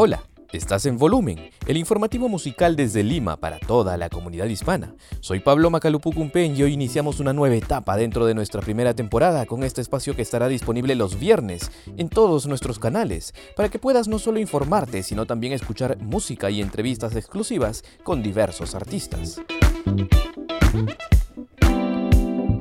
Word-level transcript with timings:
Hola, 0.00 0.22
estás 0.52 0.86
en 0.86 0.96
Volumen, 0.96 1.50
el 1.66 1.76
informativo 1.76 2.28
musical 2.28 2.76
desde 2.76 3.02
Lima 3.02 3.36
para 3.36 3.58
toda 3.58 3.96
la 3.96 4.08
comunidad 4.08 4.46
hispana. 4.46 4.94
Soy 5.18 5.40
Pablo 5.40 5.70
Macalupucumpen 5.70 6.56
y 6.56 6.62
hoy 6.62 6.72
iniciamos 6.72 7.18
una 7.18 7.32
nueva 7.32 7.56
etapa 7.56 7.96
dentro 7.96 8.24
de 8.24 8.34
nuestra 8.34 8.60
primera 8.60 8.94
temporada 8.94 9.44
con 9.44 9.64
este 9.64 9.80
espacio 9.80 10.14
que 10.14 10.22
estará 10.22 10.46
disponible 10.46 10.94
los 10.94 11.18
viernes 11.18 11.72
en 11.96 12.10
todos 12.10 12.46
nuestros 12.46 12.78
canales 12.78 13.34
para 13.56 13.70
que 13.70 13.80
puedas 13.80 14.06
no 14.06 14.20
solo 14.20 14.38
informarte, 14.38 15.02
sino 15.02 15.26
también 15.26 15.52
escuchar 15.52 15.98
música 15.98 16.48
y 16.48 16.62
entrevistas 16.62 17.16
exclusivas 17.16 17.82
con 18.04 18.22
diversos 18.22 18.76
artistas. 18.76 19.40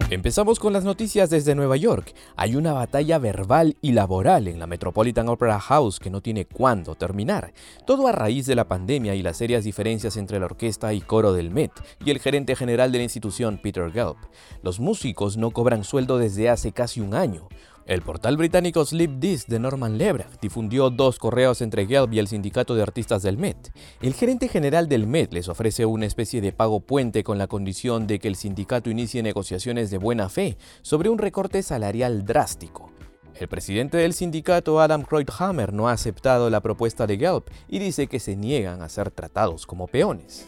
Empezamos 0.09 0.57
con 0.57 0.71
las 0.71 0.85
noticias 0.85 1.29
desde 1.29 1.53
Nueva 1.53 1.75
York. 1.75 2.13
Hay 2.37 2.55
una 2.55 2.71
batalla 2.71 3.19
verbal 3.19 3.75
y 3.81 3.91
laboral 3.91 4.47
en 4.47 4.57
la 4.57 4.65
Metropolitan 4.65 5.27
Opera 5.27 5.59
House 5.59 5.99
que 5.99 6.09
no 6.09 6.21
tiene 6.21 6.45
cuándo 6.45 6.95
terminar. 6.95 7.51
Todo 7.85 8.07
a 8.07 8.13
raíz 8.13 8.45
de 8.45 8.55
la 8.55 8.69
pandemia 8.69 9.15
y 9.15 9.21
las 9.21 9.35
serias 9.35 9.65
diferencias 9.65 10.15
entre 10.15 10.39
la 10.39 10.45
orquesta 10.45 10.93
y 10.93 11.01
coro 11.01 11.33
del 11.33 11.51
Met 11.51 11.73
y 12.05 12.11
el 12.11 12.19
gerente 12.19 12.55
general 12.55 12.93
de 12.93 12.99
la 12.99 13.03
institución, 13.03 13.59
Peter 13.61 13.91
Gelb. 13.91 14.15
Los 14.63 14.79
músicos 14.79 15.35
no 15.35 15.51
cobran 15.51 15.83
sueldo 15.83 16.17
desde 16.17 16.49
hace 16.49 16.71
casi 16.71 17.01
un 17.01 17.13
año. 17.13 17.49
El 17.87 18.01
portal 18.01 18.35
británico 18.35 18.85
Sleep 18.85 19.17
This 19.21 19.47
de 19.47 19.59
Norman 19.59 19.97
Lebrecht 19.97 20.41
difundió 20.41 20.89
dos 20.89 21.17
correos 21.19 21.61
entre 21.61 21.87
Gelb 21.87 22.11
y 22.11 22.19
el 22.19 22.27
sindicato 22.27 22.75
de 22.75 22.81
artistas 22.81 23.21
del 23.21 23.37
Met. 23.37 23.71
El 24.01 24.13
gerente 24.13 24.49
general 24.49 24.89
del 24.89 25.07
Met 25.07 25.31
les 25.31 25.47
ofrece 25.47 25.85
una 25.85 26.05
especie 26.05 26.41
de 26.41 26.51
pago 26.51 26.81
puente 26.81 27.23
con 27.23 27.37
la 27.37 27.47
condición 27.47 28.05
de 28.05 28.19
que 28.19 28.27
el 28.27 28.35
sindicato 28.35 28.89
inicie 28.89 29.23
negociaciones 29.23 29.89
de 29.89 29.99
buena 29.99 30.27
fe 30.27 30.57
sobre 30.81 31.07
un 31.07 31.17
recorte 31.17 31.63
salarial 31.63 32.25
drástico. 32.25 32.91
El 33.39 33.47
presidente 33.47 33.95
del 33.95 34.13
sindicato, 34.13 34.81
Adam 34.81 35.03
Kreutzhammer, 35.03 35.71
no 35.71 35.87
ha 35.87 35.93
aceptado 35.93 36.49
la 36.49 36.59
propuesta 36.59 37.07
de 37.07 37.17
Gelb 37.17 37.43
y 37.69 37.79
dice 37.79 38.07
que 38.07 38.19
se 38.19 38.35
niegan 38.35 38.81
a 38.81 38.89
ser 38.89 39.11
tratados 39.11 39.65
como 39.65 39.87
peones. 39.87 40.45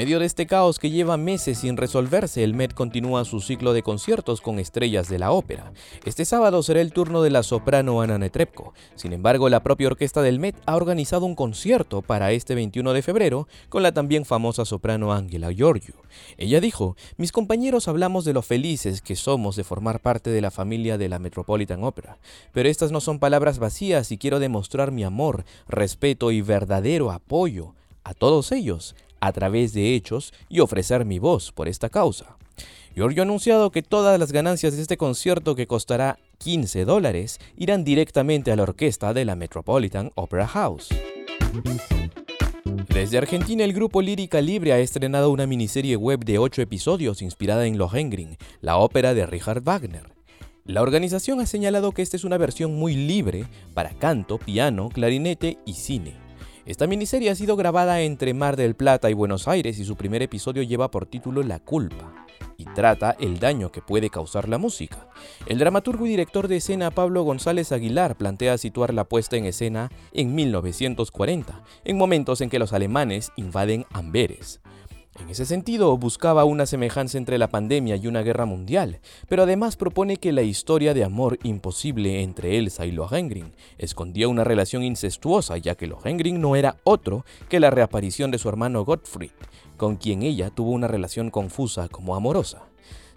Medio 0.00 0.18
de 0.18 0.24
este 0.24 0.46
caos 0.46 0.78
que 0.78 0.88
lleva 0.88 1.18
meses 1.18 1.58
sin 1.58 1.76
resolverse, 1.76 2.42
el 2.42 2.54
Met 2.54 2.72
continúa 2.72 3.26
su 3.26 3.42
ciclo 3.42 3.74
de 3.74 3.82
conciertos 3.82 4.40
con 4.40 4.58
estrellas 4.58 5.10
de 5.10 5.18
la 5.18 5.30
ópera. 5.30 5.74
Este 6.06 6.24
sábado 6.24 6.62
será 6.62 6.80
el 6.80 6.94
turno 6.94 7.20
de 7.20 7.28
la 7.28 7.42
soprano 7.42 8.00
Ana 8.00 8.16
Netrebko. 8.16 8.72
Sin 8.94 9.12
embargo, 9.12 9.50
la 9.50 9.62
propia 9.62 9.88
orquesta 9.88 10.22
del 10.22 10.38
Met 10.38 10.56
ha 10.64 10.76
organizado 10.76 11.26
un 11.26 11.34
concierto 11.34 12.00
para 12.00 12.32
este 12.32 12.54
21 12.54 12.94
de 12.94 13.02
febrero 13.02 13.46
con 13.68 13.82
la 13.82 13.92
también 13.92 14.24
famosa 14.24 14.64
soprano 14.64 15.12
Angela 15.12 15.52
Giorgio. 15.52 15.96
Ella 16.38 16.62
dijo, 16.62 16.96
mis 17.18 17.30
compañeros 17.30 17.86
hablamos 17.86 18.24
de 18.24 18.32
lo 18.32 18.40
felices 18.40 19.02
que 19.02 19.16
somos 19.16 19.54
de 19.54 19.64
formar 19.64 20.00
parte 20.00 20.30
de 20.30 20.40
la 20.40 20.50
familia 20.50 20.96
de 20.96 21.10
la 21.10 21.18
Metropolitan 21.18 21.84
Opera, 21.84 22.16
pero 22.54 22.70
estas 22.70 22.90
no 22.90 23.02
son 23.02 23.18
palabras 23.18 23.58
vacías 23.58 24.10
y 24.12 24.16
quiero 24.16 24.38
demostrar 24.38 24.92
mi 24.92 25.04
amor, 25.04 25.44
respeto 25.68 26.30
y 26.30 26.40
verdadero 26.40 27.10
apoyo 27.10 27.74
a 28.02 28.14
todos 28.14 28.50
ellos 28.50 28.94
a 29.20 29.32
través 29.32 29.72
de 29.72 29.94
hechos 29.94 30.32
y 30.48 30.60
ofrecer 30.60 31.04
mi 31.04 31.18
voz 31.18 31.52
por 31.52 31.68
esta 31.68 31.88
causa. 31.88 32.36
Giorgio 32.94 33.22
ha 33.22 33.24
anunciado 33.24 33.70
que 33.70 33.82
todas 33.82 34.18
las 34.18 34.32
ganancias 34.32 34.74
de 34.74 34.82
este 34.82 34.96
concierto 34.96 35.54
que 35.54 35.66
costará 35.66 36.18
15 36.38 36.84
dólares 36.84 37.38
irán 37.56 37.84
directamente 37.84 38.50
a 38.50 38.56
la 38.56 38.64
orquesta 38.64 39.14
de 39.14 39.24
la 39.24 39.36
Metropolitan 39.36 40.10
Opera 40.16 40.48
House. 40.48 40.88
Desde 42.92 43.18
Argentina, 43.18 43.64
el 43.64 43.72
grupo 43.72 44.02
Lírica 44.02 44.40
Libre 44.40 44.72
ha 44.72 44.78
estrenado 44.78 45.30
una 45.30 45.46
miniserie 45.46 45.96
web 45.96 46.24
de 46.24 46.38
8 46.38 46.62
episodios 46.62 47.22
inspirada 47.22 47.66
en 47.66 47.78
Lohengrin, 47.78 48.36
la 48.60 48.76
ópera 48.76 49.14
de 49.14 49.26
Richard 49.26 49.62
Wagner. 49.62 50.12
La 50.64 50.82
organización 50.82 51.40
ha 51.40 51.46
señalado 51.46 51.92
que 51.92 52.02
esta 52.02 52.16
es 52.16 52.24
una 52.24 52.38
versión 52.38 52.74
muy 52.74 52.94
libre 52.94 53.46
para 53.74 53.90
canto, 53.90 54.38
piano, 54.38 54.88
clarinete 54.88 55.58
y 55.64 55.74
cine. 55.74 56.29
Esta 56.66 56.86
miniserie 56.86 57.30
ha 57.30 57.34
sido 57.34 57.56
grabada 57.56 58.02
entre 58.02 58.34
Mar 58.34 58.54
del 58.56 58.74
Plata 58.74 59.08
y 59.08 59.14
Buenos 59.14 59.48
Aires 59.48 59.78
y 59.78 59.84
su 59.84 59.96
primer 59.96 60.20
episodio 60.20 60.62
lleva 60.62 60.90
por 60.90 61.06
título 61.06 61.42
La 61.42 61.58
culpa 61.58 62.26
y 62.58 62.64
trata 62.66 63.16
el 63.18 63.38
daño 63.38 63.72
que 63.72 63.80
puede 63.80 64.10
causar 64.10 64.46
la 64.46 64.58
música. 64.58 65.08
El 65.46 65.58
dramaturgo 65.58 66.04
y 66.04 66.10
director 66.10 66.48
de 66.48 66.56
escena 66.56 66.90
Pablo 66.90 67.22
González 67.22 67.72
Aguilar 67.72 68.16
plantea 68.16 68.58
situar 68.58 68.92
la 68.92 69.04
puesta 69.04 69.36
en 69.36 69.46
escena 69.46 69.90
en 70.12 70.34
1940, 70.34 71.62
en 71.84 71.96
momentos 71.96 72.42
en 72.42 72.50
que 72.50 72.58
los 72.58 72.74
alemanes 72.74 73.32
invaden 73.36 73.86
Amberes. 73.92 74.60
En 75.20 75.28
ese 75.28 75.44
sentido, 75.44 75.96
buscaba 75.98 76.44
una 76.44 76.66
semejanza 76.66 77.18
entre 77.18 77.38
la 77.38 77.48
pandemia 77.48 77.96
y 77.96 78.06
una 78.06 78.22
guerra 78.22 78.46
mundial, 78.46 79.00
pero 79.28 79.42
además 79.42 79.76
propone 79.76 80.16
que 80.16 80.32
la 80.32 80.42
historia 80.42 80.94
de 80.94 81.04
amor 81.04 81.38
imposible 81.42 82.22
entre 82.22 82.58
Elsa 82.58 82.86
y 82.86 82.90
Lohengrin 82.90 83.52
escondía 83.78 84.28
una 84.28 84.44
relación 84.44 84.82
incestuosa, 84.82 85.58
ya 85.58 85.74
que 85.74 85.86
Lohengrin 85.86 86.40
no 86.40 86.56
era 86.56 86.76
otro 86.84 87.24
que 87.48 87.60
la 87.60 87.70
reaparición 87.70 88.30
de 88.30 88.38
su 88.38 88.48
hermano 88.48 88.84
Gottfried, 88.84 89.30
con 89.76 89.96
quien 89.96 90.22
ella 90.22 90.50
tuvo 90.50 90.70
una 90.70 90.88
relación 90.88 91.30
confusa 91.30 91.88
como 91.88 92.16
amorosa. 92.16 92.62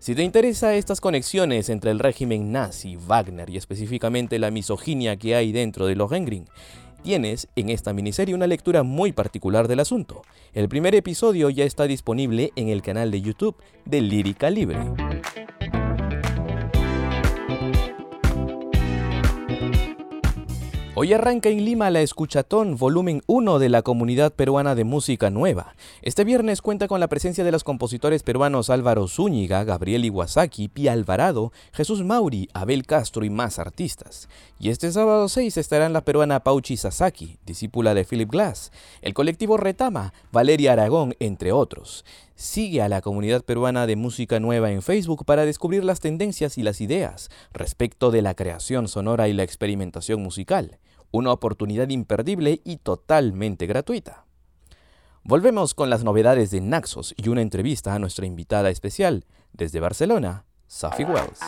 Si 0.03 0.16
te 0.16 0.24
interesa 0.24 0.75
estas 0.75 1.00
conexiones 1.00 1.70
entre 1.70 1.90
el 1.90 2.00
régimen 2.00 2.52
nazi, 2.52 2.97
Wagner 2.97 3.50
y 3.50 3.56
específicamente 3.56 4.38
la 4.38 4.52
misoginia 4.52 5.16
que 5.16 5.34
hay 5.34 5.53
dentro 5.53 5.88
de 5.88 5.96
Lohengrin, 5.96 6.50
tienes 7.03 7.47
en 7.56 7.69
esta 7.69 7.94
miniserie 7.94 8.34
una 8.34 8.47
lectura 8.47 8.81
muy 8.81 9.12
particular 9.12 9.68
del 9.68 9.81
asunto. 9.81 10.24
El 10.53 10.69
primer 10.69 10.96
episodio 10.96 11.50
ya 11.50 11.66
está 11.66 11.86
disponible 11.86 12.52
en 12.56 12.69
el 12.69 12.81
canal 12.81 13.12
de 13.12 13.22
YouTube 13.22 13.56
de 13.86 14.02
Lírica 14.02 14.50
Libre. 14.50 14.80
Hoy 20.95 21.11
arranca 21.11 21.49
en 21.49 21.65
Lima 21.65 21.89
la 21.89 22.01
Escuchatón, 22.01 22.77
volumen 22.77 23.23
1 23.25 23.57
de 23.57 23.67
la 23.67 23.81
Comunidad 23.81 24.31
Peruana 24.31 24.75
de 24.75 24.83
Música 24.83 25.31
Nueva. 25.31 25.75
Este 26.03 26.23
viernes 26.23 26.61
cuenta 26.61 26.87
con 26.87 26.99
la 26.99 27.07
presencia 27.07 27.43
de 27.43 27.51
los 27.51 27.63
compositores 27.63 28.21
peruanos 28.21 28.69
Álvaro 28.69 29.07
Zúñiga, 29.07 29.63
Gabriel 29.63 30.05
Iwasaki, 30.05 30.67
Pia 30.67 30.93
Alvarado, 30.93 31.51
Jesús 31.71 32.03
Mauri, 32.03 32.47
Abel 32.53 32.85
Castro 32.85 33.25
y 33.25 33.31
más 33.31 33.57
artistas. 33.57 34.29
Y 34.59 34.69
este 34.69 34.91
sábado 34.91 35.29
6 35.29 35.57
estarán 35.57 35.93
la 35.93 36.05
peruana 36.05 36.41
Pauchi 36.41 36.77
Sasaki, 36.77 37.39
discípula 37.43 37.95
de 37.95 38.05
Philip 38.05 38.29
Glass, 38.29 38.71
el 39.01 39.15
colectivo 39.15 39.57
Retama, 39.57 40.13
Valeria 40.31 40.73
Aragón, 40.73 41.15
entre 41.19 41.51
otros. 41.53 42.05
Sigue 42.35 42.81
a 42.81 42.89
la 42.89 43.01
comunidad 43.01 43.44
peruana 43.44 43.88
de 43.88 43.95
música 43.95 44.39
nueva 44.39 44.71
en 44.71 44.81
Facebook 44.81 45.25
para 45.25 45.45
descubrir 45.45 45.83
las 45.83 45.99
tendencias 45.99 46.57
y 46.57 46.63
las 46.63 46.81
ideas 46.81 47.29
respecto 47.53 48.11
de 48.11 48.21
la 48.21 48.33
creación 48.33 48.88
sonora 48.88 49.27
y 49.27 49.33
la 49.33 49.44
experimentación 49.44 50.21
musical 50.21 50.79
una 51.13 51.31
oportunidad 51.31 51.89
imperdible 51.89 52.59
y 52.66 52.77
totalmente 52.77 53.67
gratuita. 53.67 54.25
Volvemos 55.23 55.75
con 55.75 55.89
las 55.91 56.03
novedades 56.03 56.49
de 56.49 56.59
Naxos 56.59 57.13
y 57.16 57.29
una 57.29 57.41
entrevista 57.41 57.93
a 57.93 57.99
nuestra 57.99 58.25
invitada 58.25 58.72
especial 58.72 59.25
desde 59.53 59.79
Barcelona, 59.79 60.45
Sophie 60.66 61.05
Wells. 61.05 61.39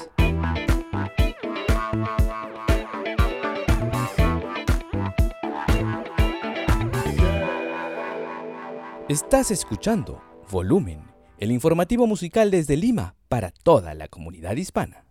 Estás 9.09 9.49
escuchando 9.49 10.21
Volumen, 10.51 10.99
el 11.39 11.51
informativo 11.51 12.05
musical 12.05 12.51
desde 12.51 12.77
Lima 12.77 13.15
para 13.29 13.49
toda 13.49 13.95
la 13.95 14.07
comunidad 14.07 14.55
hispana. 14.55 15.04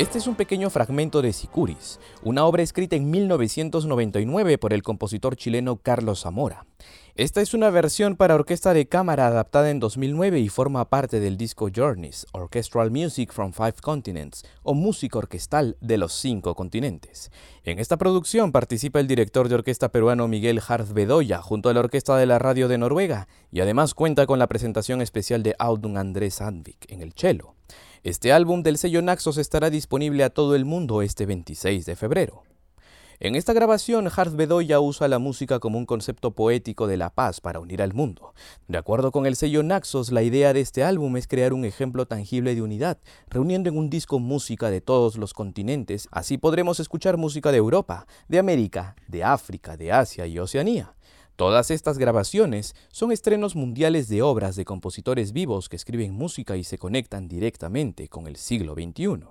Este 0.00 0.16
es 0.16 0.26
un 0.26 0.34
pequeño 0.34 0.70
fragmento 0.70 1.20
de 1.20 1.34
Sicuris, 1.34 2.00
una 2.22 2.46
obra 2.46 2.62
escrita 2.62 2.96
en 2.96 3.10
1999 3.10 4.56
por 4.56 4.72
el 4.72 4.82
compositor 4.82 5.36
chileno 5.36 5.76
Carlos 5.76 6.22
Zamora. 6.22 6.64
Esta 7.16 7.42
es 7.42 7.52
una 7.52 7.68
versión 7.68 8.16
para 8.16 8.34
orquesta 8.34 8.72
de 8.72 8.88
cámara 8.88 9.26
adaptada 9.26 9.68
en 9.68 9.78
2009 9.78 10.40
y 10.40 10.48
forma 10.48 10.88
parte 10.88 11.20
del 11.20 11.36
disco 11.36 11.68
Journeys, 11.70 12.26
Orchestral 12.32 12.90
Music 12.90 13.30
from 13.30 13.52
Five 13.52 13.74
Continents, 13.82 14.42
o 14.62 14.72
música 14.72 15.18
orquestal 15.18 15.76
de 15.82 15.98
los 15.98 16.14
cinco 16.14 16.54
continentes. 16.54 17.30
En 17.64 17.78
esta 17.78 17.98
producción 17.98 18.52
participa 18.52 19.00
el 19.00 19.06
director 19.06 19.50
de 19.50 19.56
orquesta 19.56 19.90
peruano 19.90 20.28
Miguel 20.28 20.62
Harz 20.66 20.94
Bedoya 20.94 21.42
junto 21.42 21.68
a 21.68 21.74
la 21.74 21.80
Orquesta 21.80 22.16
de 22.16 22.24
la 22.24 22.38
Radio 22.38 22.68
de 22.68 22.78
Noruega 22.78 23.28
y 23.52 23.60
además 23.60 23.92
cuenta 23.92 24.24
con 24.24 24.38
la 24.38 24.46
presentación 24.46 25.02
especial 25.02 25.42
de 25.42 25.54
Audun 25.58 25.98
Andrés 25.98 26.36
Sandvik 26.36 26.90
en 26.90 27.02
el 27.02 27.12
cello. 27.12 27.54
Este 28.02 28.32
álbum 28.32 28.62
del 28.62 28.78
sello 28.78 29.02
Naxos 29.02 29.36
estará 29.36 29.68
disponible 29.68 30.24
a 30.24 30.30
todo 30.30 30.54
el 30.54 30.64
mundo 30.64 31.02
este 31.02 31.26
26 31.26 31.84
de 31.84 31.96
febrero. 31.96 32.44
En 33.18 33.34
esta 33.34 33.52
grabación, 33.52 34.08
Hart 34.08 34.34
Bedoya 34.34 34.80
usa 34.80 35.06
la 35.06 35.18
música 35.18 35.58
como 35.58 35.76
un 35.76 35.84
concepto 35.84 36.30
poético 36.30 36.86
de 36.86 36.96
la 36.96 37.10
paz 37.10 37.42
para 37.42 37.60
unir 37.60 37.82
al 37.82 37.92
mundo. 37.92 38.32
De 38.68 38.78
acuerdo 38.78 39.12
con 39.12 39.26
el 39.26 39.36
sello 39.36 39.62
Naxos, 39.62 40.12
la 40.12 40.22
idea 40.22 40.54
de 40.54 40.62
este 40.62 40.82
álbum 40.82 41.18
es 41.18 41.28
crear 41.28 41.52
un 41.52 41.66
ejemplo 41.66 42.06
tangible 42.06 42.54
de 42.54 42.62
unidad, 42.62 42.96
reuniendo 43.28 43.68
en 43.68 43.76
un 43.76 43.90
disco 43.90 44.18
música 44.18 44.70
de 44.70 44.80
todos 44.80 45.18
los 45.18 45.34
continentes. 45.34 46.08
Así 46.10 46.38
podremos 46.38 46.80
escuchar 46.80 47.18
música 47.18 47.52
de 47.52 47.58
Europa, 47.58 48.06
de 48.28 48.38
América, 48.38 48.96
de 49.08 49.24
África, 49.24 49.76
de 49.76 49.92
Asia 49.92 50.26
y 50.26 50.38
Oceanía. 50.38 50.94
Todas 51.40 51.70
estas 51.70 51.96
grabaciones 51.96 52.74
son 52.92 53.12
estrenos 53.12 53.56
mundiales 53.56 54.08
de 54.08 54.20
obras 54.20 54.56
de 54.56 54.66
compositores 54.66 55.32
vivos 55.32 55.70
que 55.70 55.76
escriben 55.76 56.12
música 56.12 56.58
y 56.58 56.64
se 56.64 56.76
conectan 56.76 57.28
directamente 57.28 58.08
con 58.08 58.26
el 58.26 58.36
siglo 58.36 58.74
XXI. 58.74 59.24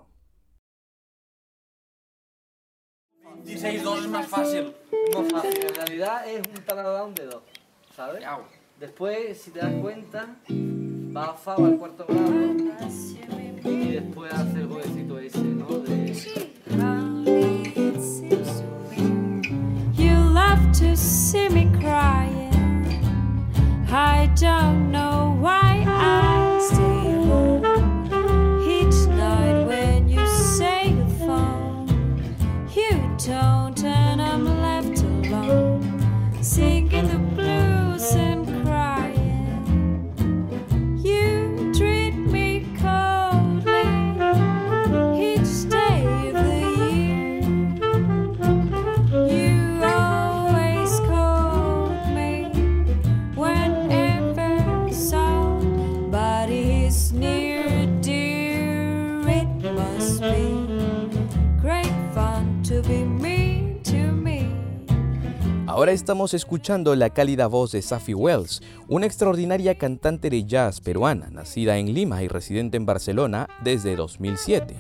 16-2 3.46 3.98
es 4.00 4.08
más 4.08 4.28
fácil. 4.28 4.74
Más 5.16 5.32
fácil. 5.32 5.68
En 5.68 5.76
realidad 5.76 6.28
es 6.28 6.42
un 6.48 6.66
down 6.66 7.14
de 7.14 7.26
2. 7.26 7.44
¿Sabes? 7.96 8.26
Después, 8.80 9.40
si 9.40 9.52
te 9.52 9.60
das 9.60 9.76
cuenta, 9.80 10.36
va 11.16 11.26
a 11.26 11.34
Fa 11.36 11.54
al 11.58 11.78
cuarto 11.78 12.08
grado 12.08 12.56
y 13.66 13.92
después 13.92 14.34
hace 14.34 14.62
el 14.62 14.68
jueguecito 14.68 15.20
ese, 15.20 15.44
¿no? 15.44 15.68
De... 15.78 16.00
You 19.94 20.16
love 20.34 20.72
to 20.80 20.96
see 20.96 21.50
me 21.50 21.69
don't 24.36 24.92
know 24.92 25.29
Ahora 65.80 65.94
estamos 65.94 66.34
escuchando 66.34 66.94
la 66.94 67.10
cálida 67.10 67.48
voz 67.48 67.72
de 67.72 67.82
Safi 67.82 68.14
Wells, 68.14 68.62
una 68.90 69.06
extraordinaria 69.06 69.76
cantante 69.76 70.30
de 70.30 70.44
jazz 70.44 70.82
peruana, 70.82 71.30
nacida 71.30 71.78
en 71.78 71.94
Lima 71.94 72.22
y 72.22 72.28
residente 72.28 72.76
en 72.76 72.86
Barcelona 72.86 73.48
desde 73.64 73.96
2007. 73.96 74.76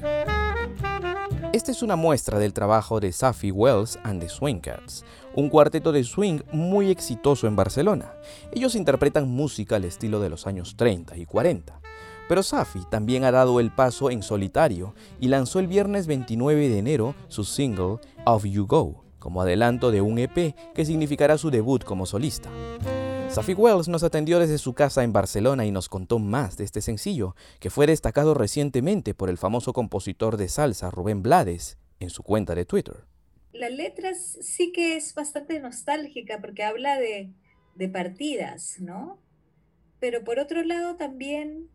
Esta 1.53 1.71
es 1.71 1.81
una 1.83 1.95
muestra 1.95 2.37
del 2.37 2.51
trabajo 2.51 2.99
de 2.99 3.13
Safi 3.13 3.49
Wells 3.49 3.97
and 4.03 4.21
the 4.21 4.27
Swing 4.27 4.59
Cats, 4.59 5.05
un 5.35 5.47
cuarteto 5.47 5.93
de 5.93 6.03
swing 6.03 6.41
muy 6.51 6.91
exitoso 6.91 7.47
en 7.47 7.55
Barcelona. 7.55 8.11
Ellos 8.51 8.75
interpretan 8.75 9.25
música 9.25 9.77
al 9.77 9.85
estilo 9.85 10.19
de 10.19 10.29
los 10.29 10.47
años 10.47 10.75
30 10.75 11.15
y 11.15 11.25
40. 11.25 11.79
Pero 12.27 12.43
Safi 12.43 12.81
también 12.91 13.23
ha 13.23 13.31
dado 13.31 13.61
el 13.61 13.71
paso 13.71 14.11
en 14.11 14.21
solitario 14.21 14.93
y 15.21 15.29
lanzó 15.29 15.59
el 15.59 15.67
viernes 15.67 16.07
29 16.07 16.67
de 16.67 16.77
enero 16.77 17.15
su 17.29 17.45
single 17.45 17.99
Off 18.25 18.43
You 18.43 18.67
Go, 18.67 19.08
como 19.19 19.41
adelanto 19.41 19.91
de 19.91 20.01
un 20.01 20.17
EP 20.17 20.55
que 20.73 20.85
significará 20.85 21.37
su 21.37 21.51
debut 21.51 21.83
como 21.83 22.05
solista. 22.05 22.49
Safi 23.29 23.53
Wells 23.53 23.87
nos 23.87 24.03
atendió 24.03 24.39
desde 24.39 24.57
su 24.57 24.73
casa 24.73 25.03
en 25.03 25.13
Barcelona 25.13 25.65
y 25.65 25.71
nos 25.71 25.87
contó 25.87 26.17
más 26.17 26.57
de 26.57 26.63
este 26.63 26.81
sencillo, 26.81 27.35
que 27.59 27.69
fue 27.69 27.85
destacado 27.85 28.33
recientemente 28.33 29.13
por 29.13 29.29
el 29.29 29.37
famoso 29.37 29.71
compositor 29.71 30.35
de 30.35 30.47
salsa 30.47 30.89
Rubén 30.89 31.21
Blades 31.21 31.77
en 31.99 32.09
su 32.09 32.23
cuenta 32.23 32.55
de 32.55 32.65
Twitter. 32.65 33.05
La 33.51 33.69
letra 33.69 34.13
sí 34.15 34.71
que 34.71 34.95
es 34.95 35.13
bastante 35.13 35.59
nostálgica 35.59 36.39
porque 36.41 36.63
habla 36.63 36.97
de, 36.97 37.31
partidas, 37.93 38.79
¿no? 38.79 39.21
Pero 39.99 40.23
por 40.23 40.39
otro 40.39 40.63
lado 40.63 40.95
también 40.95 41.69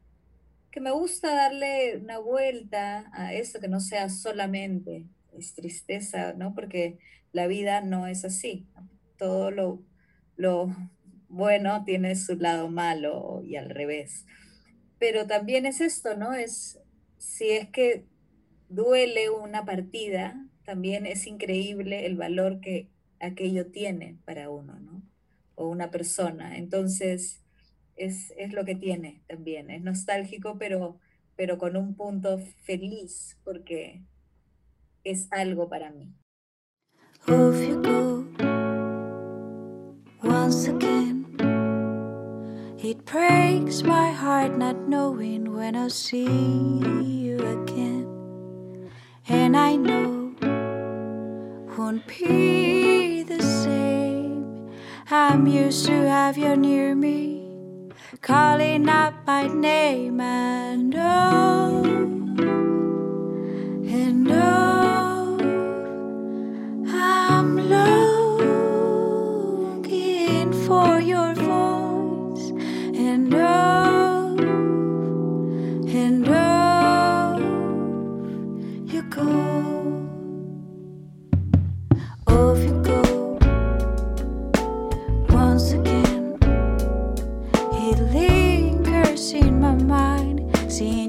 que 0.71 0.81
me 0.81 0.91
gusta 0.91 1.35
darle 1.35 1.99
una 1.99 2.19
vuelta 2.19 3.11
a 3.13 3.33
esto, 3.33 3.61
que 3.61 3.69
no 3.69 3.81
sea 3.81 4.09
solamente 4.09 5.07
tristeza, 5.55 6.33
¿no? 6.35 6.55
Porque 6.55 6.99
la 7.35 7.49
vida 7.49 7.81
no 7.81 8.07
es 8.07 8.25
así. 8.25 8.69
Todo 9.19 9.51
lo, 9.51 9.83
bueno 11.29 11.83
tiene 11.85 12.15
su 12.15 12.37
lado 12.37 12.71
malo 12.71 13.43
y 13.45 13.57
al 13.57 13.71
revés. 13.71 14.25
Pero 15.01 15.27
también 15.27 15.67
es 15.67 15.81
esto, 15.81 16.17
¿no? 16.17 16.33
Es 16.33 16.81
si 17.19 17.51
es 17.51 17.69
que 17.71 18.07
duele 18.69 19.31
una 19.31 19.65
partida, 19.65 20.49
también 20.65 21.07
es 21.07 21.27
increíble 21.27 22.07
el 22.07 22.17
valor 22.17 22.61
que 22.61 22.89
aquello 23.19 23.67
tiene 23.67 24.17
para 24.25 24.49
uno, 24.49 24.79
¿no? 24.79 25.03
O 25.57 25.69
una 25.69 25.91
persona. 25.91 26.57
Entonces, 26.57 27.43
es, 27.97 28.33
es 28.37 28.53
lo 28.53 28.65
que 28.65 28.77
tiene 28.77 29.25
también. 29.27 29.71
Es 29.71 29.83
nostálgico, 29.83 30.57
pero, 30.57 31.01
pero 31.35 31.59
con 31.59 31.77
un 31.77 31.97
punto 31.97 32.39
feliz, 32.63 33.41
porque 33.43 34.05
es 35.03 35.27
algo 35.33 35.69
para 35.69 35.91
mí. 35.91 36.15
Off 37.27 37.57
you 37.57 37.81
go 37.81 38.27
once 40.23 40.69
again. 40.69 41.25
It 42.79 43.07
breaks 43.07 43.83
my 43.83 44.11
heart 44.13 44.59
not 44.59 44.77
knowing 44.89 45.55
when 45.55 45.75
I'll 45.75 45.89
see 45.89 46.27
you 46.27 47.39
again. 47.39 48.91
And 49.27 49.57
I 49.57 49.77
know 49.77 50.35
won't 51.79 52.07
be 52.07 53.23
the 53.23 53.41
same. 53.43 54.71
I'm 55.11 55.47
used 55.47 55.87
to 55.87 55.93
have 55.93 56.37
you 56.37 56.55
near 56.57 56.95
me, 56.95 57.91
calling 58.21 58.87
out 58.89 59.27
my 59.27 59.47
name 59.47 60.21
and 60.21 60.95
oh, 60.95 62.14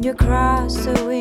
seeing 0.05 0.13
you 0.13 0.13
cross 0.13 0.85
the 0.85 1.14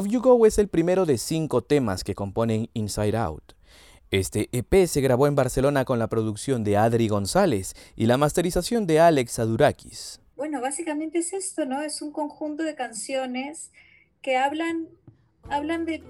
Off 0.00 0.06
You 0.06 0.22
Go 0.22 0.46
es 0.46 0.56
el 0.56 0.68
primero 0.68 1.04
de 1.04 1.18
cinco 1.18 1.60
temas 1.60 2.04
que 2.04 2.14
componen 2.14 2.70
Inside 2.72 3.18
Out. 3.18 3.52
Este 4.10 4.48
EP 4.50 4.86
se 4.86 5.02
grabó 5.02 5.26
en 5.26 5.34
Barcelona 5.34 5.84
con 5.84 5.98
la 5.98 6.08
producción 6.08 6.64
de 6.64 6.78
Adri 6.78 7.06
González 7.06 7.74
y 7.96 8.06
la 8.06 8.16
masterización 8.16 8.86
de 8.86 8.98
Alex 8.98 9.38
Adurakis. 9.38 10.22
Bueno, 10.36 10.62
básicamente 10.62 11.18
es 11.18 11.34
esto, 11.34 11.66
¿no? 11.66 11.82
Es 11.82 12.00
un 12.00 12.12
conjunto 12.12 12.62
de 12.62 12.74
canciones 12.74 13.72
que 14.22 14.38
hablan, 14.38 14.88
hablan 15.50 15.84
de, 15.84 16.02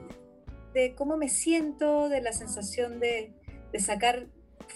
de 0.73 0.95
cómo 0.95 1.17
me 1.17 1.29
siento, 1.29 2.09
de 2.09 2.23
la 2.23 2.33
sensación 2.33 3.01
de, 3.01 3.35
de 3.73 3.81
sacar 3.81 4.29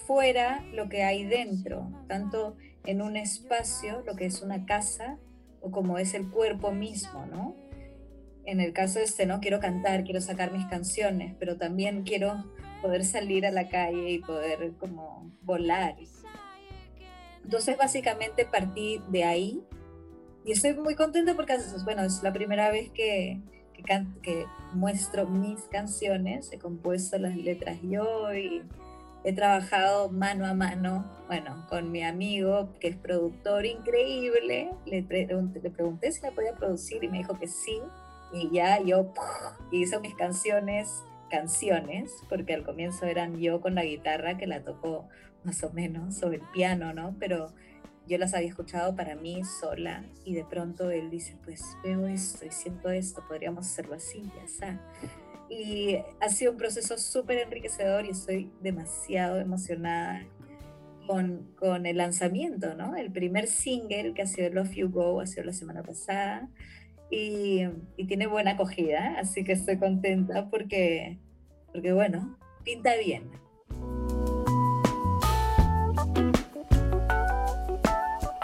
fuera 0.08 0.66
lo 0.72 0.88
que 0.88 1.04
hay 1.04 1.24
dentro, 1.24 1.88
tanto 2.08 2.56
en 2.84 3.00
un 3.00 3.16
espacio, 3.16 4.02
lo 4.04 4.16
que 4.16 4.26
es 4.26 4.42
una 4.42 4.66
casa, 4.66 5.20
o 5.60 5.70
como 5.70 5.98
es 5.98 6.14
el 6.14 6.28
cuerpo 6.30 6.72
mismo, 6.72 7.26
¿no? 7.26 7.54
En 8.46 8.60
el 8.60 8.72
caso 8.72 9.00
este, 9.00 9.26
¿no? 9.26 9.40
Quiero 9.40 9.58
cantar, 9.60 10.04
quiero 10.04 10.20
sacar 10.20 10.52
mis 10.52 10.66
canciones, 10.66 11.34
pero 11.38 11.56
también 11.56 12.02
quiero 12.02 12.44
poder 12.82 13.04
salir 13.04 13.46
a 13.46 13.50
la 13.50 13.68
calle 13.68 14.10
y 14.10 14.18
poder 14.18 14.72
como 14.78 15.32
volar. 15.42 15.96
Entonces 17.42 17.76
básicamente 17.76 18.44
partí 18.44 19.00
de 19.08 19.24
ahí 19.24 19.62
y 20.44 20.52
estoy 20.52 20.74
muy 20.74 20.94
contenta 20.94 21.34
porque, 21.34 21.56
bueno, 21.84 22.02
es 22.02 22.22
la 22.22 22.32
primera 22.32 22.70
vez 22.70 22.90
que, 22.90 23.40
que, 23.72 23.82
que 24.22 24.46
muestro 24.74 25.26
mis 25.26 25.62
canciones, 25.62 26.52
he 26.52 26.58
compuesto 26.58 27.18
las 27.18 27.36
letras 27.36 27.78
yo 27.82 28.34
y 28.34 28.62
he 29.24 29.32
trabajado 29.32 30.10
mano 30.10 30.44
a 30.44 30.52
mano, 30.52 31.10
bueno, 31.28 31.66
con 31.70 31.90
mi 31.90 32.02
amigo 32.02 32.74
que 32.78 32.88
es 32.88 32.96
productor 32.96 33.64
increíble, 33.64 34.70
le, 34.84 35.00
le 35.00 35.70
pregunté 35.70 36.12
si 36.12 36.20
la 36.20 36.32
podía 36.32 36.54
producir 36.54 37.02
y 37.02 37.08
me 37.08 37.18
dijo 37.18 37.38
que 37.38 37.48
sí, 37.48 37.80
y 38.34 38.50
ya 38.50 38.82
yo 38.82 39.12
hice 39.70 39.98
mis 40.00 40.14
canciones 40.14 41.04
canciones, 41.34 42.22
porque 42.28 42.54
al 42.54 42.64
comienzo 42.64 43.06
eran 43.06 43.38
yo 43.38 43.60
con 43.60 43.74
la 43.74 43.84
guitarra 43.84 44.36
que 44.36 44.46
la 44.46 44.62
tocó 44.62 45.08
más 45.42 45.62
o 45.64 45.72
menos, 45.72 46.16
sobre 46.16 46.36
el 46.36 46.44
piano, 46.52 46.92
¿no? 46.94 47.16
Pero 47.18 47.52
yo 48.06 48.18
las 48.18 48.34
había 48.34 48.48
escuchado 48.48 48.94
para 48.94 49.14
mí 49.16 49.42
sola 49.44 50.04
y 50.24 50.34
de 50.34 50.44
pronto 50.44 50.90
él 50.90 51.10
dice, 51.10 51.36
pues 51.44 51.62
veo 51.82 52.06
esto 52.06 52.46
y 52.46 52.50
siento 52.50 52.90
esto, 52.90 53.22
podríamos 53.26 53.66
hacerlo 53.66 53.94
así, 53.94 54.22
ya 54.36 54.44
está. 54.44 54.80
Y 55.48 55.98
ha 56.20 56.28
sido 56.28 56.52
un 56.52 56.58
proceso 56.58 56.96
súper 56.98 57.38
enriquecedor 57.38 58.06
y 58.06 58.10
estoy 58.10 58.50
demasiado 58.62 59.38
emocionada 59.38 60.26
con, 61.06 61.52
con, 61.58 61.84
el 61.84 61.98
lanzamiento, 61.98 62.74
¿no? 62.74 62.96
El 62.96 63.10
primer 63.10 63.46
single 63.46 64.14
que 64.14 64.22
ha 64.22 64.26
sido 64.26 64.48
Love 64.50 64.72
You 64.72 64.90
Go 64.90 65.20
ha 65.20 65.26
sido 65.26 65.44
la 65.44 65.52
semana 65.52 65.82
pasada 65.82 66.48
y, 67.10 67.62
y 67.96 68.06
tiene 68.06 68.26
buena 68.26 68.52
acogida, 68.52 69.16
así 69.18 69.44
que 69.44 69.52
estoy 69.52 69.78
contenta 69.78 70.48
porque, 70.50 71.18
porque 71.72 71.92
bueno, 71.92 72.38
pinta 72.64 72.96
bien. 72.96 73.44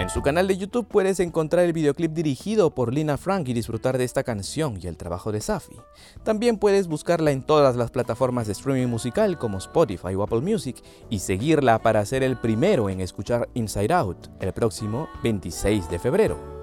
En 0.01 0.09
su 0.09 0.23
canal 0.23 0.49
de 0.49 0.57
YouTube 0.57 0.89
puedes 0.89 1.21
encontrar 1.21 1.67
el 1.67 1.75
videoclip 1.75 2.13
dirigido 2.13 2.75
por 2.75 2.93
Lina 2.93 3.19
Frank 3.19 3.47
y 3.49 3.53
disfrutar 3.53 3.99
de 3.99 4.05
esta 4.05 4.25
canción 4.25 4.79
y 4.83 4.87
el 4.87 4.97
trabajo 4.97 5.31
de 5.31 5.43
Safi. 5.43 5.77
También 6.25 6.57
puedes 6.57 6.89
buscarla 6.89 7.33
en 7.33 7.43
todas 7.43 7.77
las 7.77 7.91
plataformas 7.91 8.47
de 8.47 8.55
streaming 8.55 8.89
musical 8.89 9.37
como 9.37 9.59
Spotify 9.59 10.15
o 10.15 10.23
Apple 10.23 10.41
Music 10.41 10.83
y 11.11 11.19
seguirla 11.19 11.81
para 11.81 12.05
ser 12.07 12.23
el 12.23 12.39
primero 12.39 12.89
en 12.89 13.03
escuchar 13.03 13.51
Inside 13.53 13.93
Out 13.93 14.29
el 14.41 14.53
próximo 14.55 15.07
26 15.23 15.91
de 15.91 15.99
febrero. 15.99 16.60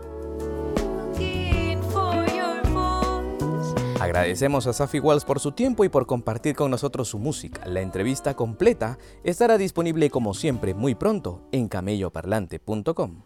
Agradecemos 4.00 4.68
a 4.68 4.74
Safi 4.74 5.00
Walls 5.00 5.26
por 5.26 5.40
su 5.40 5.52
tiempo 5.52 5.84
y 5.84 5.90
por 5.90 6.06
compartir 6.06 6.56
con 6.56 6.70
nosotros 6.70 7.08
su 7.08 7.18
música. 7.18 7.66
La 7.66 7.82
entrevista 7.82 8.36
completa 8.36 8.98
estará 9.24 9.58
disponible 9.58 10.10
como 10.10 10.34
siempre 10.34 10.74
muy 10.74 10.96
pronto 10.96 11.42
en 11.52 11.68
camelloparlante.com. 11.68 13.22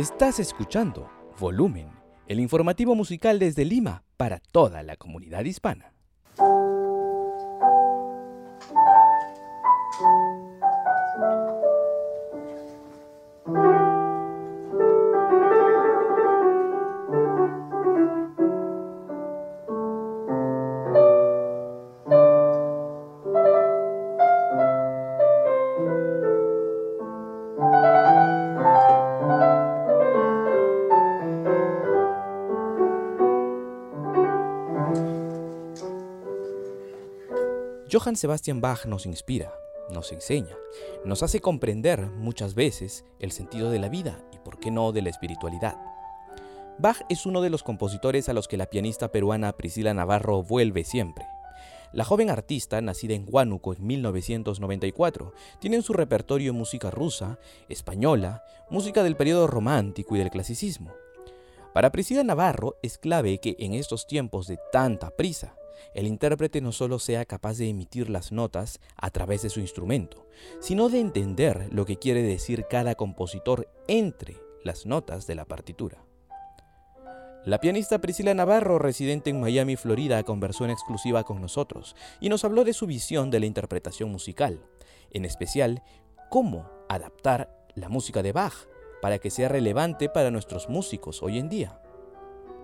Estás 0.00 0.40
escuchando 0.40 1.10
Volumen, 1.38 1.90
el 2.26 2.40
informativo 2.40 2.94
musical 2.94 3.38
desde 3.38 3.66
Lima 3.66 4.02
para 4.16 4.38
toda 4.38 4.82
la 4.82 4.96
comunidad 4.96 5.44
hispana. 5.44 5.92
Johann 38.00 38.16
Sebastian 38.16 38.62
Bach 38.62 38.86
nos 38.86 39.04
inspira, 39.04 39.52
nos 39.90 40.10
enseña, 40.10 40.56
nos 41.04 41.22
hace 41.22 41.40
comprender 41.40 42.06
muchas 42.06 42.54
veces 42.54 43.04
el 43.18 43.30
sentido 43.30 43.70
de 43.70 43.78
la 43.78 43.90
vida 43.90 44.24
y 44.32 44.38
por 44.38 44.58
qué 44.58 44.70
no 44.70 44.92
de 44.92 45.02
la 45.02 45.10
espiritualidad. 45.10 45.76
Bach 46.78 47.02
es 47.10 47.26
uno 47.26 47.42
de 47.42 47.50
los 47.50 47.62
compositores 47.62 48.30
a 48.30 48.32
los 48.32 48.48
que 48.48 48.56
la 48.56 48.70
pianista 48.70 49.12
peruana 49.12 49.52
Priscila 49.52 49.92
Navarro 49.92 50.42
vuelve 50.42 50.84
siempre. 50.84 51.26
La 51.92 52.04
joven 52.04 52.30
artista, 52.30 52.80
nacida 52.80 53.12
en 53.12 53.26
Huánuco 53.28 53.74
en 53.74 53.86
1994, 53.86 55.34
tiene 55.58 55.76
en 55.76 55.82
su 55.82 55.92
repertorio 55.92 56.54
música 56.54 56.90
rusa, 56.90 57.38
española, 57.68 58.44
música 58.70 59.02
del 59.02 59.16
periodo 59.16 59.46
romántico 59.46 60.16
y 60.16 60.20
del 60.20 60.30
clasicismo. 60.30 60.90
Para 61.74 61.92
Priscila 61.92 62.24
Navarro 62.24 62.78
es 62.82 62.96
clave 62.96 63.40
que 63.40 63.56
en 63.58 63.74
estos 63.74 64.06
tiempos 64.06 64.46
de 64.46 64.58
tanta 64.72 65.10
prisa, 65.10 65.54
el 65.94 66.06
intérprete 66.06 66.60
no 66.60 66.72
solo 66.72 66.98
sea 66.98 67.24
capaz 67.24 67.58
de 67.58 67.68
emitir 67.68 68.10
las 68.10 68.32
notas 68.32 68.80
a 68.96 69.10
través 69.10 69.42
de 69.42 69.50
su 69.50 69.60
instrumento, 69.60 70.26
sino 70.60 70.88
de 70.88 71.00
entender 71.00 71.68
lo 71.72 71.86
que 71.86 71.96
quiere 71.96 72.22
decir 72.22 72.66
cada 72.68 72.94
compositor 72.94 73.68
entre 73.88 74.36
las 74.64 74.86
notas 74.86 75.26
de 75.26 75.34
la 75.34 75.44
partitura. 75.44 76.04
La 77.44 77.58
pianista 77.58 78.00
Priscila 78.00 78.34
Navarro, 78.34 78.78
residente 78.78 79.30
en 79.30 79.40
Miami, 79.40 79.76
Florida, 79.76 80.22
conversó 80.24 80.66
en 80.66 80.70
exclusiva 80.70 81.24
con 81.24 81.40
nosotros 81.40 81.96
y 82.20 82.28
nos 82.28 82.44
habló 82.44 82.64
de 82.64 82.74
su 82.74 82.86
visión 82.86 83.30
de 83.30 83.40
la 83.40 83.46
interpretación 83.46 84.10
musical, 84.10 84.60
en 85.10 85.24
especial 85.24 85.82
cómo 86.28 86.68
adaptar 86.90 87.50
la 87.74 87.88
música 87.88 88.22
de 88.22 88.32
Bach 88.32 88.68
para 89.00 89.18
que 89.18 89.30
sea 89.30 89.48
relevante 89.48 90.10
para 90.10 90.30
nuestros 90.30 90.68
músicos 90.68 91.22
hoy 91.22 91.38
en 91.38 91.48
día. 91.48 91.80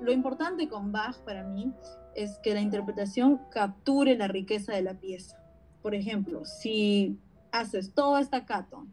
Lo 0.02 0.12
importante 0.12 0.68
con 0.68 0.92
Bach 0.92 1.16
para 1.25 1.42
mí 1.42 1.73
es 2.16 2.38
que 2.38 2.54
la 2.54 2.61
interpretación 2.61 3.40
capture 3.50 4.16
la 4.16 4.26
riqueza 4.26 4.73
de 4.73 4.82
la 4.82 4.94
pieza. 4.94 5.37
Por 5.82 5.94
ejemplo, 5.94 6.44
si 6.44 7.18
haces 7.52 7.92
todo 7.92 8.18
estacato 8.18 8.87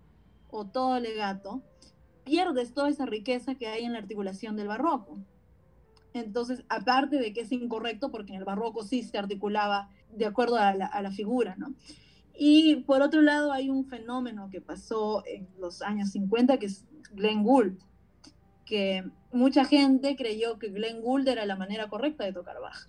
o 0.52 0.66
todo 0.66 1.00
legato, 1.00 1.64
pierdes 2.26 2.74
toda 2.74 2.90
esa 2.90 3.06
riqueza 3.06 3.56
que 3.56 3.68
hay 3.68 3.86
en 3.86 3.94
la 3.94 4.00
articulación 4.00 4.58
del 4.58 4.68
barroco. 4.68 5.18
Entonces, 6.14 6.64
aparte 6.70 7.18
de 7.18 7.34
que 7.34 7.42
es 7.42 7.52
incorrecto, 7.52 8.12
porque 8.12 8.34
en 8.34 8.40
el 8.40 8.46
barroco 8.46 8.84
sí 8.84 9.02
se 9.02 9.18
articulaba 9.18 9.90
de 10.12 10.26
acuerdo 10.26 10.58
a 10.58 10.74
la, 10.76 11.12
figura, 11.12 11.56
¿no? 11.58 11.74
Y 12.38 12.78
por 12.78 13.02
otro 13.02 13.22
lado, 13.22 13.52
hay 13.52 13.70
un 13.70 13.86
fenómeno 13.86 14.50
que 14.52 14.62
pasó 14.62 15.24
en 15.26 15.48
los 15.60 15.82
años 15.82 16.12
50, 16.12 16.58
que 16.58 16.68
es 16.68 16.86
Glenn 17.14 17.44
Gould, 17.44 17.80
que 18.66 19.04
mucha 19.34 19.66
gente 19.66 20.16
creyó 20.16 20.60
que 20.60 20.70
Glenn 20.70 21.02
Gould 21.02 21.28
era 21.28 21.46
la 21.46 21.56
manera 21.56 21.90
correcta 21.90 22.24
de 22.24 22.34
tocar 22.34 22.62
Bach. 22.62 22.88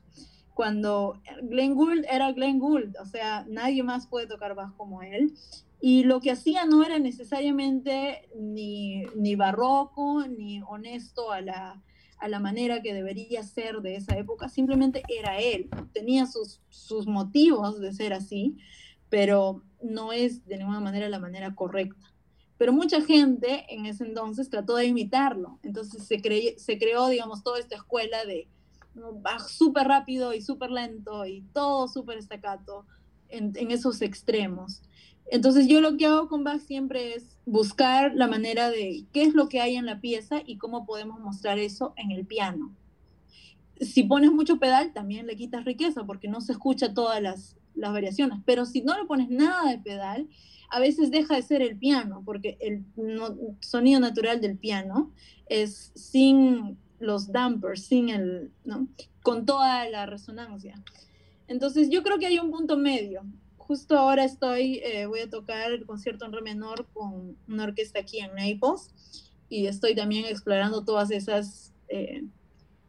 cuando 0.55 1.21
Glenn 1.43 1.75
Gould 1.75 2.05
era 2.09 2.31
Glenn 2.33 2.61
Gould, 2.61 2.97
o 3.01 3.07
sea, 3.07 3.45
nadie 3.49 3.83
más 3.83 4.07
puede 4.07 4.29
tocar 4.29 4.55
Bach 4.55 4.73
como 4.77 5.03
él. 5.03 5.35
Y 5.81 6.05
lo 6.05 6.21
que 6.21 6.31
hacía 6.31 6.65
no 6.65 6.85
era 6.85 6.99
necesariamente 6.99 8.29
ni, 8.37 9.05
ni 9.17 9.35
barroco, 9.35 10.27
ni 10.27 10.63
honesto 10.63 11.33
a 11.33 11.41
la, 11.41 11.83
a 12.19 12.29
la 12.29 12.41
manera 12.41 12.81
que 12.81 12.95
debería 12.95 13.43
ser 13.43 13.83
de 13.83 13.97
esa 13.97 14.17
época, 14.17 14.49
simplemente 14.49 15.03
era 15.09 15.39
él, 15.39 15.69
tenía 15.93 16.27
sus, 16.27 16.63
sus 16.71 17.07
motivos 17.07 17.81
de 17.81 17.93
ser 17.93 18.15
así, 18.15 18.57
pero 19.11 19.63
no 19.83 20.13
es 20.13 20.47
de 20.47 20.57
ninguna 20.57 20.81
manera 20.81 21.09
la 21.11 21.19
manera 21.19 21.55
correcta. 21.55 22.14
Pero 22.57 22.73
mucha 22.73 23.01
gente 23.01 23.65
en 23.69 23.87
ese 23.87 24.05
entonces 24.05 24.49
trató 24.49 24.77
de 24.77 24.87
imitarlo, 24.87 25.59
entonces 25.63 26.05
se, 26.05 26.21
se 26.57 26.79
creó, 26.79 27.09
digamos, 27.09 27.43
toda 27.43 27.59
esta 27.59 27.77
escuela 27.77 28.25
de 28.25 28.49
súper 29.49 29.89
rápido 29.89 30.33
y 30.35 30.41
súper 30.41 30.71
lento 30.71 31.27
y 31.27 31.43
todo 31.53 31.89
súper 31.89 32.19
estacato 32.19 32.87
en, 33.29 33.53
en 33.57 33.71
esos 33.71 34.01
extremos. 34.03 34.83
Entonces 35.27 35.67
yo 35.67 35.81
lo 35.81 35.97
que 35.97 36.07
hago 36.07 36.29
con 36.29 36.45
Bach 36.45 36.61
siempre 36.61 37.15
es 37.15 37.39
buscar 37.47 38.15
la 38.15 38.27
manera 38.27 38.71
de 38.71 39.05
qué 39.13 39.23
es 39.23 39.35
lo 39.35 39.49
que 39.49 39.61
hay 39.61 39.77
en 39.77 39.87
la 39.87 40.01
pieza 40.01 40.43
y 40.45 40.59
cómo 40.59 40.87
podemos 40.87 41.21
mostrar 41.21 41.59
eso 41.59 41.95
en 41.97 42.11
el 42.11 42.27
piano. 42.27 42.73
Si 43.81 44.05
pones 44.05 44.31
mucho 44.31 44.59
pedal, 44.59 44.93
también 44.93 45.27
le 45.27 45.37
quitas 45.37 45.65
riqueza 45.65 46.05
porque 46.05 46.29
no 46.29 46.41
se 46.41 46.53
escucha 46.53 46.95
todas 46.95 47.21
las, 47.21 47.57
las 47.75 47.93
variaciones. 47.93 48.41
Pero 48.45 48.67
si 48.67 48.83
no 48.83 48.97
le 48.97 49.07
pones 49.07 49.31
nada 49.31 49.71
de 49.71 49.79
pedal, 49.79 50.29
a 50.75 50.81
veces 50.81 51.11
deja 51.11 51.37
de 51.37 51.43
ser 51.43 51.63
el 51.63 51.77
piano, 51.77 52.23
porque 52.25 52.57
el 52.61 52.85
sonido 53.61 54.01
natural 54.01 54.41
del 54.41 54.57
piano 54.57 55.13
es 55.47 55.93
sin 55.95 56.79
los 56.99 57.31
dampers, 57.31 57.85
sin 57.85 58.09
el, 58.09 58.51
¿no? 58.65 58.89
con 59.23 59.47
toda 59.47 59.89
la 59.89 60.07
resonancia. 60.07 60.83
Entonces 61.49 61.91
yo 61.91 62.03
creo 62.03 62.19
que 62.19 62.27
hay 62.27 62.39
un 62.39 62.51
punto 62.51 62.77
medio 62.77 63.23
justo 63.67 63.99
ahora 63.99 64.25
estoy, 64.25 64.81
eh, 64.85 65.07
voy 65.07 65.21
a 65.21 65.31
tocar 65.31 65.73
el 65.73 65.87
concierto 65.87 66.27
en 66.27 66.33
re 66.33 66.43
menor 66.43 66.87
con 66.93 67.37
una 67.49 67.65
orquesta 67.65 68.01
aquí 68.01 68.19
en 68.21 68.35
Naples 68.35 68.91
y 69.49 69.67
estoy 69.67 69.95
también 69.95 70.27
explorando 70.27 70.85
todas 70.85 71.11
esas, 71.11 71.73
eh, 71.89 72.25